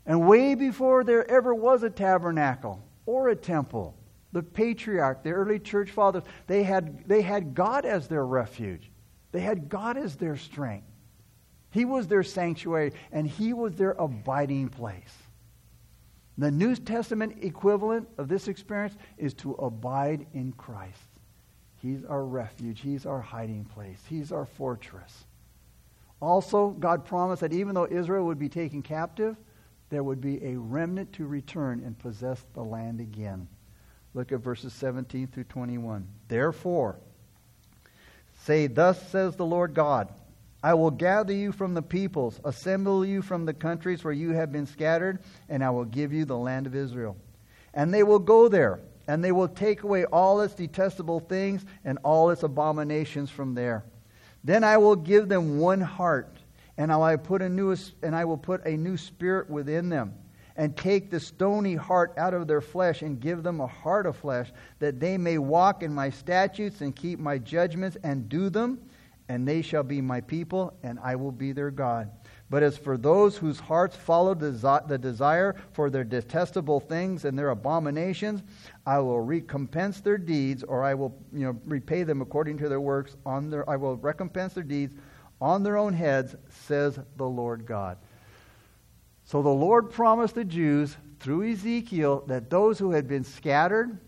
And 0.07 0.29
way 0.29 0.55
before 0.55 1.03
there 1.03 1.29
ever 1.29 1.53
was 1.53 1.83
a 1.83 1.91
tabernacle 1.91 2.81
or 3.05 3.31
a 3.31 3.35
temple, 3.35 3.97
the 4.31 4.45
patriarch, 4.45 5.25
the 5.25 5.33
early 5.33 5.59
church 5.59 5.91
fathers, 5.91 6.23
they 6.47 6.63
had, 6.63 7.09
they 7.09 7.23
had 7.23 7.53
God 7.53 7.85
as 7.85 8.07
their 8.07 8.25
refuge. 8.25 8.93
They 9.33 9.41
had 9.41 9.69
God 9.69 9.97
as 9.97 10.15
their 10.15 10.37
strength. 10.37 10.87
He 11.73 11.85
was 11.85 12.07
their 12.07 12.23
sanctuary, 12.23 12.93
and 13.11 13.27
He 13.27 13.55
was 13.55 13.75
their 13.75 13.97
abiding 13.99 14.69
place. 14.69 15.22
The 16.39 16.51
New 16.51 16.75
Testament 16.77 17.37
equivalent 17.43 18.09
of 18.19 18.29
this 18.29 18.49
experience 18.49 18.97
is 19.19 19.35
to 19.35 19.53
abide 19.55 20.27
in 20.33 20.53
Christ. 20.53 20.99
He's 21.77 22.05
our 22.05 22.25
refuge. 22.25 22.81
He's 22.81 23.07
our 23.07 23.21
hiding 23.21 23.65
place. 23.65 24.01
He's 24.09 24.33
our 24.33 24.47
fortress. 24.47 25.25
Also, 26.21 26.71
God 26.71 27.05
promised 27.05 27.41
that 27.41 27.53
even 27.53 27.75
though 27.75 27.89
Israel 27.91 28.25
would 28.27 28.39
be 28.39 28.49
taken 28.49 28.83
captive, 28.83 29.37
there 29.91 30.05
would 30.05 30.21
be 30.21 30.43
a 30.45 30.57
remnant 30.57 31.13
to 31.15 31.27
return 31.27 31.83
and 31.85 31.99
possess 31.99 32.45
the 32.55 32.63
land 32.63 33.01
again. 33.01 33.49
Look 34.15 34.33
at 34.33 34.41
verses 34.41 34.73
17 34.73 35.27
through 35.27 35.45
21. 35.45 36.07
Therefore, 36.29 36.99
say, 38.45 38.69
Thus 38.69 39.11
says 39.11 39.37
the 39.37 39.45
Lord 39.45 39.75
God 39.75 40.09
I 40.63 40.75
will 40.75 40.91
gather 40.91 41.33
you 41.33 41.53
from 41.53 41.75
the 41.75 41.83
peoples, 41.83 42.41
assemble 42.45 43.05
you 43.05 43.23
from 43.23 43.47
the 43.47 43.55
countries 43.55 44.05
where 44.05 44.13
you 44.13 44.31
have 44.31 44.53
been 44.53 44.67
scattered, 44.67 45.21
and 45.49 45.65
I 45.65 45.71
will 45.71 45.85
give 45.85 46.13
you 46.13 46.25
the 46.25 46.37
land 46.37 46.67
of 46.67 46.77
Israel. 46.77 47.17
And 47.75 47.93
they 47.93 48.03
will 48.03 48.19
go 48.19 48.49
there, 48.49 48.81
and 49.09 49.25
they 49.25 49.33
will 49.33 49.49
take 49.49 49.83
away 49.83 50.05
all 50.05 50.41
its 50.41 50.55
detestable 50.55 51.21
things 51.21 51.65
and 51.85 51.99
all 52.05 52.31
its 52.31 52.43
abominations 52.43 53.31
from 53.31 53.55
there. 53.55 53.85
Then 54.45 54.63
I 54.65 54.77
will 54.77 54.97
give 54.97 55.29
them 55.29 55.59
one 55.59 55.81
heart 55.81 56.37
and 56.77 56.93
I 56.93 57.17
put 57.17 57.43
a 57.43 57.49
new 57.49 57.77
and 58.03 58.17
I 58.17 58.25
will 58.25 58.37
put 58.37 58.65
a 58.67 58.77
new 58.77 58.97
spirit 58.97 59.51
within 59.51 59.89
them 59.89 60.15
and 60.57 60.77
take 60.77 61.11
the 61.11 61.21
stony 61.21 61.75
heart 61.75 62.13
out 62.17 62.35
of 62.35 62.47
their 62.47 62.61
flesh 62.61 63.03
and 63.03 63.21
give 63.21 63.43
them 63.43 63.61
a 63.61 63.67
heart 63.67 64.07
of 64.07 64.17
flesh 64.17 64.51
that 64.79 65.01
they 65.01 65.17
may 65.17 65.39
walk 65.39 65.83
in 65.83 65.95
my 65.95 66.11
statutes 66.11 66.81
and 66.81 66.95
keep 66.95 67.19
my 67.19 67.39
judgments 67.39 67.97
and 68.03 68.29
do 68.29 68.51
them 68.51 68.79
and 69.33 69.49
they 69.49 69.63
shall 69.63 69.83
be 69.83 70.01
my 70.01 70.21
people 70.21 70.75
and 70.83 70.99
I 71.01 71.17
will 71.17 71.33
be 71.33 71.53
their 71.53 71.71
God 71.71 72.11
but 72.53 72.63
as 72.63 72.77
for 72.77 72.99
those 72.99 73.39
whose 73.39 73.59
hearts 73.59 73.97
follow 73.97 74.35
the 74.35 74.99
desire 75.01 75.57
for 75.73 75.89
their 75.89 76.05
detestable 76.05 76.81
things 76.81 77.25
and 77.25 77.39
their 77.39 77.49
abominations, 77.49 78.43
I 78.85 78.99
will 78.99 79.21
recompense 79.21 80.03
their 80.03 80.19
deeds, 80.19 80.63
or 80.63 80.85
I 80.85 80.93
will 80.93 81.19
you 81.33 81.47
know, 81.47 81.59
repay 81.65 82.03
them 82.03 82.21
according 82.21 82.59
to 82.59 82.69
their 82.69 82.79
works. 82.79 83.17
On 83.25 83.49
their, 83.49 83.69
I 83.71 83.77
will 83.77 83.97
recompense 83.97 84.53
their 84.53 84.65
deeds 84.65 84.93
on 85.41 85.63
their 85.63 85.79
own 85.79 85.95
heads, 85.95 86.37
says 86.51 86.99
the 87.17 87.25
Lord 87.25 87.65
God. 87.65 87.97
So 89.25 89.41
the 89.41 89.49
Lord 89.49 89.91
promised 89.91 90.35
the 90.35 90.45
Jews 90.45 90.95
through 91.21 91.53
Ezekiel 91.53 92.25
that 92.27 92.51
those 92.51 92.79
who 92.79 92.91
had 92.91 93.09
been 93.09 93.25
scattered 93.25 93.99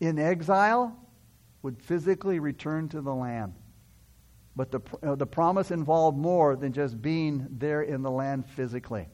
in 0.00 0.18
exile 0.18 0.96
would 1.60 1.82
physically 1.82 2.38
return 2.38 2.88
to 2.88 3.02
the 3.02 3.14
land. 3.14 3.52
But 4.56 4.70
the, 4.70 4.80
uh, 5.02 5.14
the 5.14 5.26
promise 5.26 5.70
involved 5.70 6.16
more 6.16 6.56
than 6.56 6.72
just 6.72 7.00
being 7.00 7.46
there 7.50 7.82
in 7.82 8.02
the 8.02 8.10
land 8.10 8.46
physically. 8.46 9.06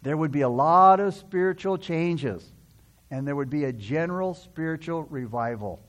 There 0.00 0.16
would 0.16 0.32
be 0.32 0.40
a 0.40 0.48
lot 0.48 0.98
of 0.98 1.14
spiritual 1.14 1.76
changes, 1.76 2.52
and 3.10 3.28
there 3.28 3.36
would 3.36 3.50
be 3.50 3.64
a 3.64 3.72
general 3.72 4.32
spiritual 4.34 5.04
revival. 5.04 5.82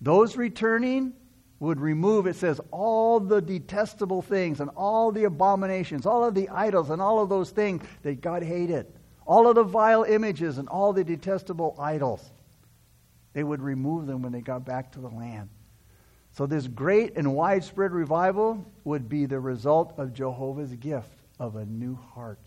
Those 0.00 0.36
returning 0.36 1.12
would 1.60 1.80
remove, 1.80 2.26
it 2.26 2.36
says, 2.36 2.60
all 2.70 3.18
the 3.18 3.40
detestable 3.40 4.22
things 4.22 4.60
and 4.60 4.70
all 4.76 5.10
the 5.10 5.24
abominations, 5.24 6.06
all 6.06 6.24
of 6.24 6.34
the 6.34 6.48
idols 6.50 6.90
and 6.90 7.00
all 7.00 7.20
of 7.20 7.28
those 7.28 7.50
things 7.50 7.82
that 8.02 8.20
God 8.20 8.42
hated, 8.42 8.86
all 9.26 9.48
of 9.48 9.54
the 9.54 9.64
vile 9.64 10.04
images 10.04 10.58
and 10.58 10.68
all 10.68 10.92
the 10.92 11.04
detestable 11.04 11.74
idols. 11.78 12.30
They 13.32 13.42
would 13.42 13.62
remove 13.62 14.06
them 14.06 14.22
when 14.22 14.32
they 14.32 14.40
got 14.40 14.64
back 14.64 14.92
to 14.92 15.00
the 15.00 15.08
land. 15.08 15.48
So, 16.34 16.46
this 16.46 16.66
great 16.66 17.16
and 17.16 17.32
widespread 17.32 17.92
revival 17.92 18.66
would 18.82 19.08
be 19.08 19.24
the 19.24 19.38
result 19.38 19.94
of 19.98 20.12
Jehovah's 20.12 20.74
gift 20.74 21.16
of 21.38 21.54
a 21.54 21.64
new 21.64 21.94
heart 21.94 22.44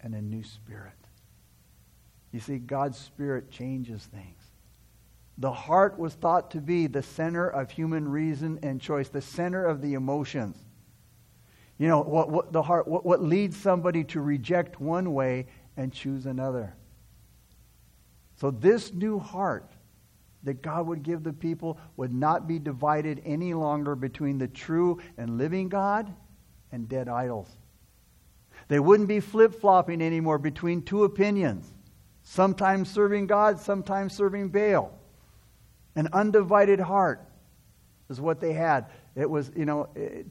and 0.00 0.12
a 0.12 0.20
new 0.20 0.42
spirit. 0.42 0.92
You 2.32 2.40
see, 2.40 2.58
God's 2.58 2.98
spirit 2.98 3.48
changes 3.52 4.02
things. 4.04 4.42
The 5.38 5.52
heart 5.52 6.00
was 6.00 6.14
thought 6.14 6.50
to 6.50 6.60
be 6.60 6.88
the 6.88 7.02
center 7.02 7.48
of 7.48 7.70
human 7.70 8.08
reason 8.08 8.58
and 8.64 8.80
choice, 8.80 9.08
the 9.08 9.22
center 9.22 9.64
of 9.64 9.82
the 9.82 9.94
emotions. 9.94 10.56
You 11.78 11.86
know, 11.86 12.00
what, 12.02 12.28
what 12.28 12.52
the 12.52 12.62
heart, 12.62 12.88
what, 12.88 13.06
what 13.06 13.22
leads 13.22 13.56
somebody 13.56 14.02
to 14.04 14.20
reject 14.20 14.80
one 14.80 15.14
way 15.14 15.46
and 15.76 15.92
choose 15.92 16.26
another. 16.26 16.74
So, 18.34 18.50
this 18.50 18.92
new 18.92 19.20
heart 19.20 19.70
that 20.46 20.62
God 20.62 20.86
would 20.86 21.02
give 21.02 21.24
the 21.24 21.32
people 21.32 21.76
would 21.96 22.14
not 22.14 22.46
be 22.46 22.58
divided 22.58 23.20
any 23.24 23.52
longer 23.52 23.96
between 23.96 24.38
the 24.38 24.46
true 24.46 25.00
and 25.18 25.36
living 25.36 25.68
God 25.68 26.14
and 26.70 26.88
dead 26.88 27.08
idols. 27.08 27.50
They 28.68 28.78
wouldn't 28.78 29.08
be 29.08 29.20
flip 29.20 29.60
flopping 29.60 30.00
anymore 30.00 30.38
between 30.38 30.82
two 30.82 31.02
opinions, 31.02 31.72
sometimes 32.22 32.88
serving 32.90 33.26
God, 33.26 33.60
sometimes 33.60 34.14
serving 34.14 34.48
Baal. 34.48 34.96
An 35.96 36.08
undivided 36.12 36.78
heart 36.78 37.26
is 38.08 38.20
what 38.20 38.40
they 38.40 38.52
had. 38.52 38.86
It 39.16 39.28
was, 39.28 39.50
you 39.56 39.64
know, 39.64 39.88
eh, 39.96 40.22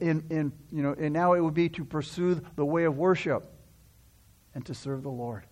in, 0.00 0.24
in, 0.28 0.52
you 0.70 0.82
know, 0.82 0.94
and 0.98 1.14
now 1.14 1.32
it 1.32 1.40
would 1.40 1.54
be 1.54 1.70
to 1.70 1.84
pursue 1.84 2.42
the 2.56 2.64
way 2.64 2.84
of 2.84 2.98
worship 2.98 3.46
and 4.54 4.66
to 4.66 4.74
serve 4.74 5.02
the 5.02 5.10
Lord. 5.10 5.44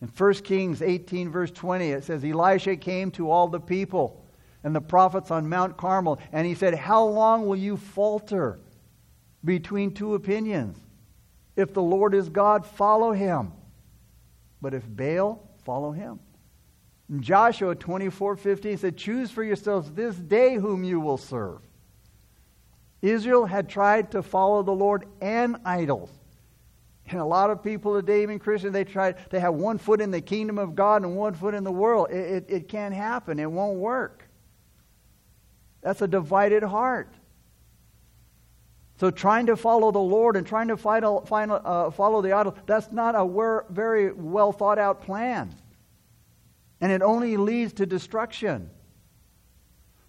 In 0.00 0.08
1 0.08 0.34
Kings 0.34 0.82
18, 0.82 1.30
verse 1.30 1.50
20, 1.50 1.90
it 1.90 2.04
says, 2.04 2.24
Elisha 2.24 2.76
came 2.76 3.10
to 3.12 3.30
all 3.30 3.48
the 3.48 3.60
people 3.60 4.24
and 4.62 4.74
the 4.74 4.80
prophets 4.80 5.30
on 5.30 5.48
Mount 5.48 5.76
Carmel, 5.76 6.18
and 6.32 6.46
he 6.46 6.54
said, 6.54 6.74
How 6.74 7.04
long 7.04 7.46
will 7.46 7.56
you 7.56 7.76
falter 7.76 8.58
between 9.44 9.92
two 9.92 10.14
opinions? 10.14 10.78
If 11.56 11.72
the 11.72 11.82
Lord 11.82 12.14
is 12.14 12.28
God, 12.28 12.66
follow 12.66 13.12
him. 13.12 13.52
But 14.60 14.74
if 14.74 14.84
Baal, 14.88 15.48
follow 15.64 15.92
him. 15.92 16.18
In 17.10 17.22
Joshua 17.22 17.74
24 17.74 18.36
15 18.36 18.78
said, 18.78 18.96
Choose 18.96 19.30
for 19.30 19.44
yourselves 19.44 19.92
this 19.92 20.16
day 20.16 20.54
whom 20.54 20.82
you 20.84 21.00
will 21.00 21.18
serve. 21.18 21.60
Israel 23.02 23.44
had 23.44 23.68
tried 23.68 24.10
to 24.12 24.22
follow 24.22 24.62
the 24.62 24.72
Lord 24.72 25.04
and 25.20 25.58
idols. 25.64 26.10
And 27.08 27.20
a 27.20 27.24
lot 27.24 27.50
of 27.50 27.62
people 27.62 27.94
today, 27.94 28.22
even 28.22 28.38
Christians, 28.38 28.72
they 28.72 28.84
try 28.84 29.14
they 29.30 29.40
have 29.40 29.54
one 29.54 29.78
foot 29.78 30.00
in 30.00 30.10
the 30.10 30.20
kingdom 30.20 30.58
of 30.58 30.74
God 30.74 31.02
and 31.02 31.16
one 31.16 31.34
foot 31.34 31.54
in 31.54 31.62
the 31.62 31.72
world. 31.72 32.10
It, 32.10 32.16
it, 32.16 32.46
it 32.48 32.68
can't 32.68 32.94
happen. 32.94 33.38
It 33.38 33.50
won't 33.50 33.78
work. 33.78 34.28
That's 35.82 36.00
a 36.00 36.08
divided 36.08 36.62
heart. 36.62 37.12
So 38.98 39.10
trying 39.10 39.46
to 39.46 39.56
follow 39.56 39.90
the 39.90 39.98
Lord 39.98 40.36
and 40.36 40.46
trying 40.46 40.68
to 40.68 40.76
find, 40.76 41.04
uh, 41.04 41.90
follow 41.90 42.22
the 42.22 42.32
idol, 42.32 42.56
that's 42.64 42.90
not 42.90 43.14
a 43.14 43.62
very 43.68 44.12
well 44.12 44.52
thought 44.52 44.78
out 44.78 45.02
plan 45.02 45.54
and 46.84 46.92
it 46.92 47.00
only 47.00 47.38
leads 47.38 47.72
to 47.72 47.86
destruction. 47.86 48.68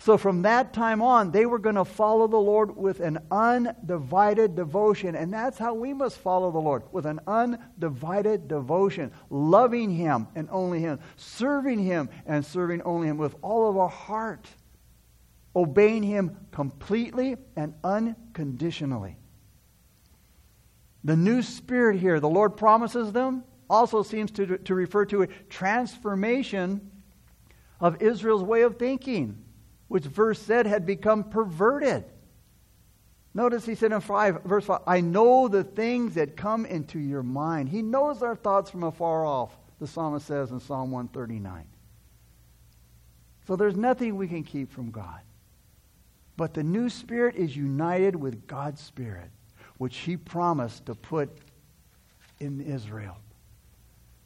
So 0.05 0.19
from 0.19 0.43
that 0.43 0.71
time 0.71 1.01
on, 1.01 1.31
they 1.31 1.47
were 1.47 1.57
going 1.57 1.77
to 1.77 1.83
follow 1.83 2.27
the 2.27 2.37
Lord 2.37 2.77
with 2.77 2.99
an 2.99 3.17
undivided 3.31 4.55
devotion. 4.55 5.15
And 5.15 5.33
that's 5.33 5.57
how 5.57 5.73
we 5.73 5.95
must 5.95 6.19
follow 6.19 6.51
the 6.51 6.59
Lord 6.59 6.83
with 6.91 7.07
an 7.07 7.21
undivided 7.25 8.47
devotion, 8.47 9.11
loving 9.31 9.89
Him 9.89 10.27
and 10.35 10.47
only 10.51 10.79
Him, 10.79 10.99
serving 11.15 11.79
Him 11.79 12.11
and 12.27 12.45
serving 12.45 12.83
only 12.83 13.07
Him 13.07 13.17
with 13.17 13.35
all 13.41 13.67
of 13.67 13.77
our 13.77 13.89
heart, 13.89 14.47
obeying 15.55 16.03
Him 16.03 16.37
completely 16.51 17.37
and 17.55 17.73
unconditionally. 17.83 19.17
The 21.03 21.17
new 21.17 21.41
spirit 21.41 21.99
here, 21.99 22.19
the 22.19 22.29
Lord 22.29 22.57
promises 22.57 23.11
them 23.11 23.43
also 23.67 24.03
seems 24.03 24.29
to, 24.33 24.59
to 24.59 24.75
refer 24.75 25.05
to 25.05 25.23
a 25.23 25.27
transformation 25.49 26.91
of 27.79 28.03
Israel's 28.03 28.43
way 28.43 28.61
of 28.61 28.77
thinking, 28.77 29.44
which 29.87 30.03
verse 30.05 30.41
said 30.41 30.65
had 30.65 30.85
become 30.85 31.23
perverted. 31.23 32.05
Notice 33.33 33.65
he 33.65 33.75
said 33.75 33.91
in 33.91 33.99
five, 33.99 34.43
verse 34.43 34.65
5, 34.65 34.81
I 34.87 35.01
know 35.01 35.47
the 35.47 35.63
things 35.63 36.15
that 36.15 36.37
come 36.37 36.65
into 36.65 36.99
your 36.99 37.23
mind. 37.23 37.69
He 37.69 37.81
knows 37.81 38.23
our 38.23 38.35
thoughts 38.35 38.71
from 38.71 38.83
afar 38.83 39.25
off, 39.25 39.55
the 39.79 39.87
psalmist 39.87 40.25
says 40.25 40.51
in 40.51 40.59
Psalm 40.59 40.91
139. 40.91 41.65
So 43.45 43.55
there's 43.55 43.75
nothing 43.75 44.15
we 44.15 44.27
can 44.27 44.43
keep 44.43 44.71
from 44.71 44.89
God. 44.89 45.19
But 46.37 46.53
the 46.53 46.63
new 46.63 46.89
spirit 46.89 47.35
is 47.35 47.55
united 47.55 48.15
with 48.15 48.47
God's 48.47 48.81
spirit, 48.81 49.29
which 49.77 49.97
he 49.97 50.17
promised 50.17 50.85
to 50.87 50.95
put 50.95 51.29
in 52.39 52.61
Israel. 52.61 53.17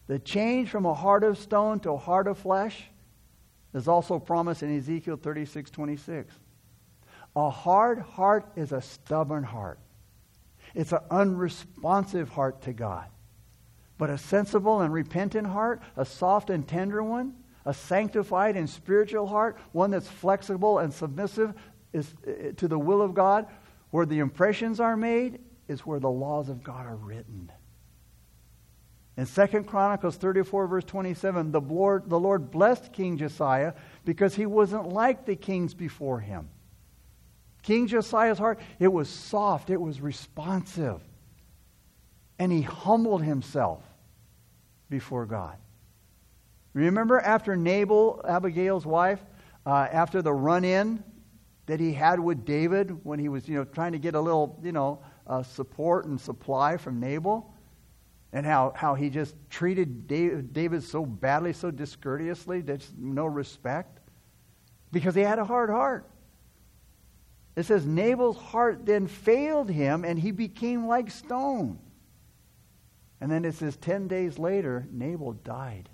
The 0.07 0.19
change 0.19 0.69
from 0.69 0.85
a 0.85 0.93
heart 0.93 1.23
of 1.23 1.37
stone 1.37 1.79
to 1.81 1.91
a 1.91 1.97
heart 1.97 2.27
of 2.27 2.37
flesh 2.37 2.83
is 3.73 3.87
also 3.87 4.19
promised 4.19 4.63
in 4.63 4.75
Ezekiel 4.77 5.17
36 5.17 5.71
26. 5.71 6.33
A 7.35 7.49
hard 7.49 7.99
heart 7.99 8.51
is 8.55 8.71
a 8.71 8.81
stubborn 8.81 9.43
heart, 9.43 9.79
it's 10.75 10.91
an 10.91 10.99
unresponsive 11.11 12.29
heart 12.29 12.61
to 12.63 12.73
God. 12.73 13.05
But 13.97 14.09
a 14.09 14.17
sensible 14.17 14.79
and 14.79 14.93
repentant 14.93 15.45
heart, 15.45 15.81
a 15.97 16.05
soft 16.05 16.49
and 16.49 16.65
tender 16.65 17.03
one, 17.03 17.35
a 17.65 17.73
sanctified 17.73 18.55
and 18.55 18.69
spiritual 18.69 19.27
heart, 19.27 19.57
one 19.73 19.91
that's 19.91 20.07
flexible 20.07 20.79
and 20.79 20.93
submissive 20.93 21.53
is, 21.91 22.15
uh, 22.25 22.53
to 22.55 22.67
the 22.69 22.79
will 22.79 23.01
of 23.01 23.13
God, 23.13 23.47
where 23.91 24.05
the 24.05 24.19
impressions 24.19 24.79
are 24.79 24.95
made, 24.95 25.39
is 25.67 25.85
where 25.85 25.99
the 25.99 26.09
laws 26.09 26.47
of 26.47 26.63
God 26.63 26.85
are 26.85 26.95
written. 26.95 27.51
In 29.19 29.25
2 29.25 29.63
Chronicles 29.63 30.15
34, 30.15 30.67
verse 30.67 30.85
27, 30.85 31.51
the 31.51 31.59
Lord, 31.59 32.09
the 32.09 32.17
Lord 32.17 32.51
blessed 32.51 32.93
King 32.93 33.17
Josiah 33.17 33.73
because 34.05 34.33
he 34.33 34.45
wasn't 34.45 34.93
like 34.93 35.25
the 35.25 35.35
kings 35.35 35.73
before 35.73 36.21
him. 36.21 36.47
King 37.61 37.87
Josiah's 37.87 38.37
heart, 38.37 38.61
it 38.79 38.87
was 38.87 39.09
soft, 39.09 39.69
it 39.69 39.81
was 39.81 39.99
responsive. 39.99 41.01
and 42.39 42.49
he 42.49 42.61
humbled 42.61 43.21
himself 43.21 43.83
before 44.89 45.25
God. 45.25 45.57
Remember 46.71 47.19
after 47.19 47.57
Nabal, 47.57 48.21
Abigail's 48.25 48.85
wife, 48.85 49.19
uh, 49.65 49.89
after 49.91 50.21
the 50.21 50.31
run 50.31 50.63
in 50.63 51.03
that 51.65 51.81
he 51.81 51.91
had 51.91 52.21
with 52.21 52.45
David 52.45 53.03
when 53.03 53.19
he 53.19 53.27
was, 53.27 53.49
you 53.49 53.55
know, 53.55 53.65
trying 53.65 53.91
to 53.91 53.99
get 53.99 54.15
a 54.15 54.21
little, 54.21 54.57
you 54.63 54.71
know, 54.71 55.01
uh, 55.27 55.43
support 55.43 56.05
and 56.05 56.21
supply 56.21 56.77
from 56.77 57.01
Nabal? 57.01 57.53
And 58.31 58.45
how, 58.45 58.73
how 58.75 58.93
he 58.93 59.09
just 59.09 59.35
treated 59.49 60.07
David, 60.07 60.83
so 60.83 61.05
badly, 61.05 61.53
so 61.53 61.71
discourteously, 61.71 62.61
just 62.61 62.95
no 62.97 63.25
respect? 63.25 63.99
Because 64.91 65.15
he 65.15 65.21
had 65.21 65.39
a 65.39 65.45
hard 65.45 65.69
heart. 65.69 66.09
It 67.55 67.63
says, 67.63 67.85
Nabal's 67.85 68.37
heart 68.37 68.85
then 68.85 69.07
failed 69.07 69.69
him, 69.69 70.05
and 70.05 70.17
he 70.17 70.31
became 70.31 70.87
like 70.87 71.09
stone. 71.09 71.79
And 73.19 73.31
then 73.31 73.45
it 73.45 73.55
says, 73.55 73.75
10 73.77 74.07
days 74.07 74.39
later, 74.39 74.87
Nabal 74.91 75.33
died. 75.33 75.89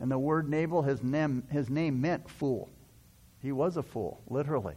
And 0.00 0.10
the 0.10 0.18
word 0.18 0.48
Nabal, 0.48 0.82
his 0.82 1.02
name, 1.02 1.44
his 1.50 1.68
name 1.68 2.00
meant 2.00 2.28
fool. 2.28 2.70
He 3.40 3.52
was 3.52 3.76
a 3.76 3.82
fool, 3.82 4.22
literally. 4.28 4.74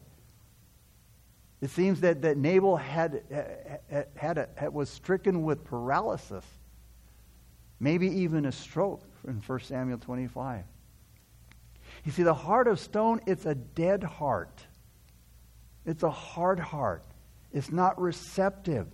It 1.61 1.69
seems 1.69 2.01
that, 2.01 2.23
that 2.23 2.37
Nabal 2.37 2.75
had, 2.75 3.21
had, 4.15 4.37
a, 4.37 4.71
was 4.71 4.89
stricken 4.89 5.43
with 5.43 5.63
paralysis, 5.63 6.43
maybe 7.79 8.07
even 8.07 8.45
a 8.45 8.51
stroke 8.51 9.03
in 9.27 9.35
1 9.35 9.59
Samuel 9.59 9.99
25. 9.99 10.63
You 12.03 12.11
see, 12.11 12.23
the 12.23 12.33
heart 12.33 12.67
of 12.67 12.79
stone, 12.79 13.21
it's 13.27 13.45
a 13.45 13.53
dead 13.53 14.03
heart. 14.03 14.65
It's 15.85 16.01
a 16.01 16.09
hard 16.09 16.59
heart. 16.59 17.03
It's 17.53 17.71
not 17.71 17.99
receptive. 18.01 18.87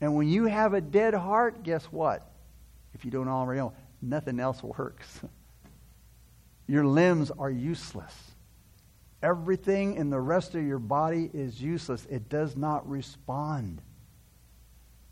And 0.00 0.14
when 0.14 0.28
you 0.28 0.44
have 0.44 0.74
a 0.74 0.80
dead 0.80 1.14
heart, 1.14 1.62
guess 1.64 1.84
what? 1.86 2.30
If 2.94 3.04
you 3.04 3.10
don't 3.10 3.28
already 3.28 3.60
know, 3.60 3.72
nothing 4.00 4.38
else 4.38 4.62
works. 4.62 5.20
Your 6.68 6.84
limbs 6.84 7.32
are 7.32 7.50
useless. 7.50 8.31
Everything 9.22 9.94
in 9.94 10.10
the 10.10 10.20
rest 10.20 10.54
of 10.54 10.66
your 10.66 10.80
body 10.80 11.30
is 11.32 11.62
useless. 11.62 12.06
It 12.10 12.28
does 12.28 12.56
not 12.56 12.88
respond. 12.88 13.80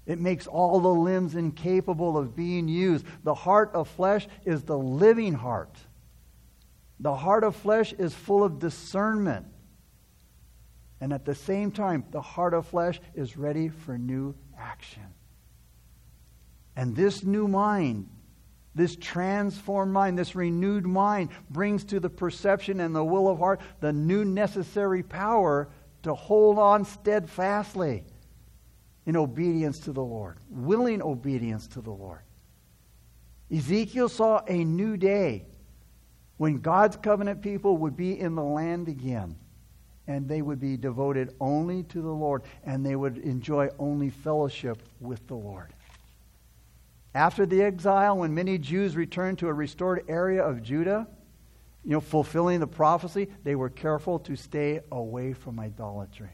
It 0.05 0.19
makes 0.19 0.49
all 0.49 0.81
the 0.81 0.89
limbs 0.93 1.37
incapable 1.37 2.19
of 2.19 2.35
being 2.35 2.67
used. 2.67 3.07
The 3.23 3.35
heart 3.35 3.71
of 3.75 3.87
flesh 3.89 4.27
is 4.45 4.63
the 4.63 4.77
living 4.77 5.35
heart. 5.35 5.79
The 6.99 7.15
heart 7.15 7.45
of 7.45 7.55
flesh 7.55 7.93
is 7.93 8.13
full 8.13 8.43
of 8.43 8.59
discernment. 8.59 9.47
And 11.01 11.13
at 11.13 11.25
the 11.25 11.35
same 11.35 11.71
time, 11.71 12.05
the 12.11 12.21
heart 12.21 12.53
of 12.53 12.67
flesh 12.67 13.01
is 13.15 13.37
ready 13.37 13.69
for 13.69 13.97
new 13.97 14.35
action. 14.59 15.15
And 16.77 16.97
this 16.97 17.23
new 17.23 17.47
mind 17.47 18.09
this 18.75 18.97
transformed 18.97 19.93
mind, 19.93 20.19
this 20.19 20.35
renewed 20.35 20.87
mind, 20.87 21.31
brings 21.51 21.85
to 21.85 22.01
the 22.01 22.11
perception 22.11 22.81
and 22.81 22.95
the 22.95 23.05
will 23.05 23.29
of 23.29 23.39
heart 23.39 23.61
the 23.81 23.93
new 23.93 24.25
necessary 24.25 25.03
power 25.03 25.69
to 26.03 26.15
hold 26.15 26.59
on 26.59 26.85
steadfastly 26.85 28.05
in 29.07 29.17
obedience 29.17 29.81
to 29.81 29.93
the 29.93 30.03
Lord, 30.03 30.39
willing 30.49 31.03
obedience 31.03 31.67
to 31.69 31.81
the 31.81 31.91
Lord. 31.91 32.21
Ezekiel 33.51 34.09
saw 34.09 34.43
a 34.47 34.65
new 34.65 34.97
day 34.97 35.47
when 36.37 36.61
God's 36.61 36.97
covenant 36.97 37.43
people 37.43 37.77
would 37.79 37.97
be 37.97 38.19
in 38.19 38.35
the 38.35 38.45
land 38.45 38.89
again 38.89 39.37
and 40.07 40.29
they 40.29 40.43
would 40.43 40.61
be 40.61 40.77
devoted 40.77 41.35
only 41.41 41.83
to 41.85 42.01
the 42.01 42.09
Lord 42.09 42.43
and 42.65 42.87
they 42.87 42.97
would 42.97 43.19
enjoy 43.19 43.69
only 43.79 44.11
fellowship 44.11 44.83
with 45.01 45.27
the 45.27 45.35
Lord. 45.35 45.73
After 47.15 47.45
the 47.45 47.63
exile, 47.63 48.19
when 48.19 48.35
many 48.35 48.59
Jews 48.59 48.97
returned 48.97 49.39
to 49.39 49.49
a 49.49 49.53
restored 49.53 50.05
area 50.09 50.43
of 50.43 50.63
Judah, 50.63 51.09
you 51.85 51.93
know, 51.93 52.01
fulfilling 52.01 52.61
the 52.61 52.67
prophecy, 52.67 53.29
they 53.43 53.55
were 53.55 53.71
careful 53.71 54.19
to 54.21 54.37
stay 54.37 54.81
away 54.93 55.33
from 55.33 55.59
idolatry. 55.59 56.31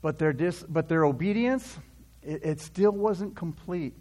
But 0.00 0.18
their, 0.18 0.32
dis, 0.32 0.64
but 0.68 0.88
their 0.88 1.04
obedience, 1.04 1.78
it, 2.22 2.44
it 2.44 2.60
still 2.60 2.92
wasn't 2.92 3.36
complete. 3.36 3.94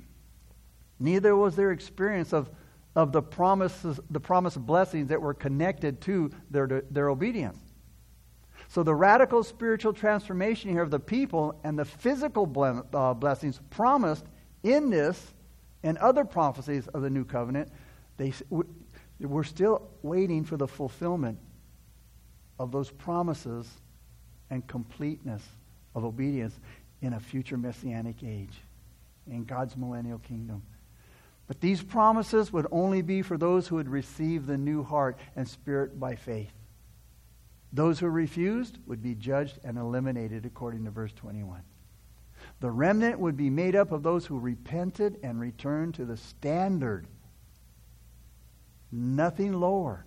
Neither 0.99 1.35
was 1.35 1.55
their 1.55 1.71
experience 1.71 2.31
of, 2.31 2.49
of 2.95 3.11
the, 3.11 3.21
promises, 3.21 3.99
the 4.09 4.19
promised 4.19 4.59
blessings 4.59 5.09
that 5.09 5.21
were 5.21 5.33
connected 5.33 5.99
to 6.01 6.31
their, 6.49 6.83
their 6.89 7.09
obedience. 7.09 7.59
So 8.67 8.83
the 8.83 8.95
radical 8.95 9.43
spiritual 9.43 9.93
transformation 9.93 10.71
here 10.71 10.83
of 10.83 10.91
the 10.91 10.99
people 10.99 11.59
and 11.63 11.77
the 11.77 11.85
physical 11.85 12.45
uh, 12.93 13.13
blessings 13.15 13.59
promised 13.69 14.25
in 14.63 14.89
this 14.89 15.33
and 15.83 15.97
other 15.97 16.25
prophecies 16.25 16.87
of 16.89 17.01
the 17.01 17.09
new 17.09 17.25
covenant, 17.25 17.69
they, 18.17 18.33
we're 19.19 19.43
still 19.43 19.89
waiting 20.03 20.43
for 20.43 20.57
the 20.57 20.67
fulfillment 20.67 21.37
of 22.59 22.71
those 22.71 22.91
promises 22.91 23.67
and 24.49 24.65
completeness 24.67 25.43
of 25.95 26.05
obedience 26.05 26.59
in 27.01 27.13
a 27.13 27.19
future 27.19 27.57
messianic 27.57 28.17
age, 28.23 28.53
in 29.27 29.43
God's 29.43 29.75
millennial 29.75 30.19
kingdom. 30.19 30.61
But 31.47 31.59
these 31.59 31.81
promises 31.81 32.53
would 32.53 32.67
only 32.71 33.01
be 33.01 33.21
for 33.21 33.37
those 33.37 33.67
who 33.67 33.75
would 33.75 33.89
receive 33.89 34.45
the 34.45 34.57
new 34.57 34.83
heart 34.83 35.17
and 35.35 35.47
spirit 35.47 35.99
by 35.99 36.15
faith. 36.15 36.53
Those 37.73 37.99
who 37.99 38.07
refused 38.07 38.77
would 38.85 39.01
be 39.01 39.15
judged 39.15 39.59
and 39.63 39.77
eliminated 39.77 40.45
according 40.45 40.85
to 40.85 40.91
verse 40.91 41.11
21. 41.13 41.61
The 42.61 42.69
remnant 42.69 43.19
would 43.19 43.35
be 43.35 43.49
made 43.49 43.75
up 43.75 43.91
of 43.91 44.03
those 44.03 44.27
who 44.27 44.37
repented 44.37 45.19
and 45.23 45.39
returned 45.39 45.95
to 45.95 46.05
the 46.05 46.15
standard. 46.15 47.07
Nothing 48.91 49.53
lower 49.53 50.05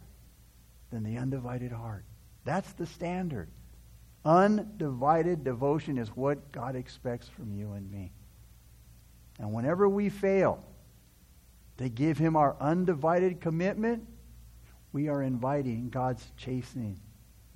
than 0.90 1.02
the 1.02 1.18
undivided 1.18 1.72
heart. 1.72 2.04
That's 2.44 2.72
the 2.74 2.86
standard. 2.86 3.48
Undivided 4.24 5.42
devotion 5.42 5.98
is 5.98 6.08
what 6.10 6.52
God 6.52 6.76
expects 6.76 7.26
from 7.26 7.52
you 7.52 7.72
and 7.72 7.90
me. 7.90 8.12
And 9.40 9.52
whenever 9.52 9.88
we 9.88 10.08
fail 10.08 10.64
to 11.78 11.88
give 11.88 12.18
Him 12.18 12.36
our 12.36 12.56
undivided 12.60 13.40
commitment, 13.40 14.06
we 14.92 15.08
are 15.08 15.22
inviting 15.22 15.90
God's 15.90 16.24
chastening. 16.36 17.00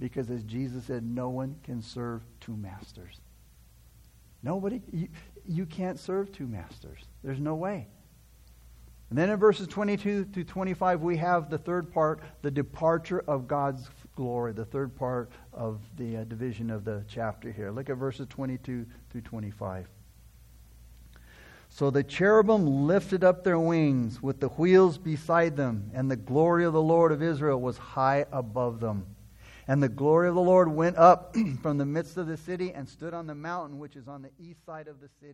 Because 0.00 0.28
as 0.28 0.42
Jesus 0.42 0.86
said, 0.86 1.04
no 1.04 1.28
one 1.28 1.54
can 1.62 1.82
serve 1.82 2.22
two 2.40 2.56
masters. 2.56 3.20
Nobody, 4.42 4.82
you, 4.92 5.08
you 5.46 5.66
can't 5.66 5.98
serve 5.98 6.32
two 6.32 6.46
masters. 6.46 7.00
There's 7.22 7.40
no 7.40 7.54
way. 7.54 7.88
And 9.10 9.18
then 9.18 9.30
in 9.30 9.36
verses 9.38 9.66
22 9.66 10.26
to 10.26 10.44
25, 10.44 11.00
we 11.00 11.16
have 11.16 11.48
the 11.48 11.56
third 11.56 11.90
part, 11.90 12.20
the 12.42 12.50
departure 12.50 13.24
of 13.26 13.48
God's 13.48 13.88
glory, 14.14 14.52
the 14.52 14.66
third 14.66 14.94
part 14.94 15.30
of 15.52 15.80
the 15.96 16.18
uh, 16.18 16.24
division 16.24 16.70
of 16.70 16.84
the 16.84 17.04
chapter 17.08 17.50
here. 17.50 17.70
Look 17.70 17.88
at 17.88 17.96
verses 17.96 18.26
22 18.28 18.84
through 19.10 19.20
25. 19.22 19.88
So 21.70 21.90
the 21.90 22.02
cherubim 22.02 22.86
lifted 22.86 23.24
up 23.24 23.44
their 23.44 23.58
wings 23.58 24.22
with 24.22 24.40
the 24.40 24.48
wheels 24.48 24.98
beside 24.98 25.56
them, 25.56 25.90
and 25.94 26.10
the 26.10 26.16
glory 26.16 26.64
of 26.64 26.72
the 26.72 26.82
Lord 26.82 27.12
of 27.12 27.22
Israel 27.22 27.60
was 27.60 27.78
high 27.78 28.26
above 28.30 28.80
them. 28.80 29.06
And 29.68 29.82
the 29.82 29.88
glory 29.90 30.30
of 30.30 30.34
the 30.34 30.40
Lord 30.40 30.68
went 30.68 30.96
up 30.96 31.36
from 31.62 31.76
the 31.76 31.84
midst 31.84 32.16
of 32.16 32.26
the 32.26 32.38
city 32.38 32.72
and 32.72 32.88
stood 32.88 33.12
on 33.12 33.26
the 33.26 33.34
mountain 33.34 33.78
which 33.78 33.96
is 33.96 34.08
on 34.08 34.22
the 34.22 34.30
east 34.40 34.64
side 34.64 34.88
of 34.88 35.00
the 35.00 35.08
city. 35.20 35.26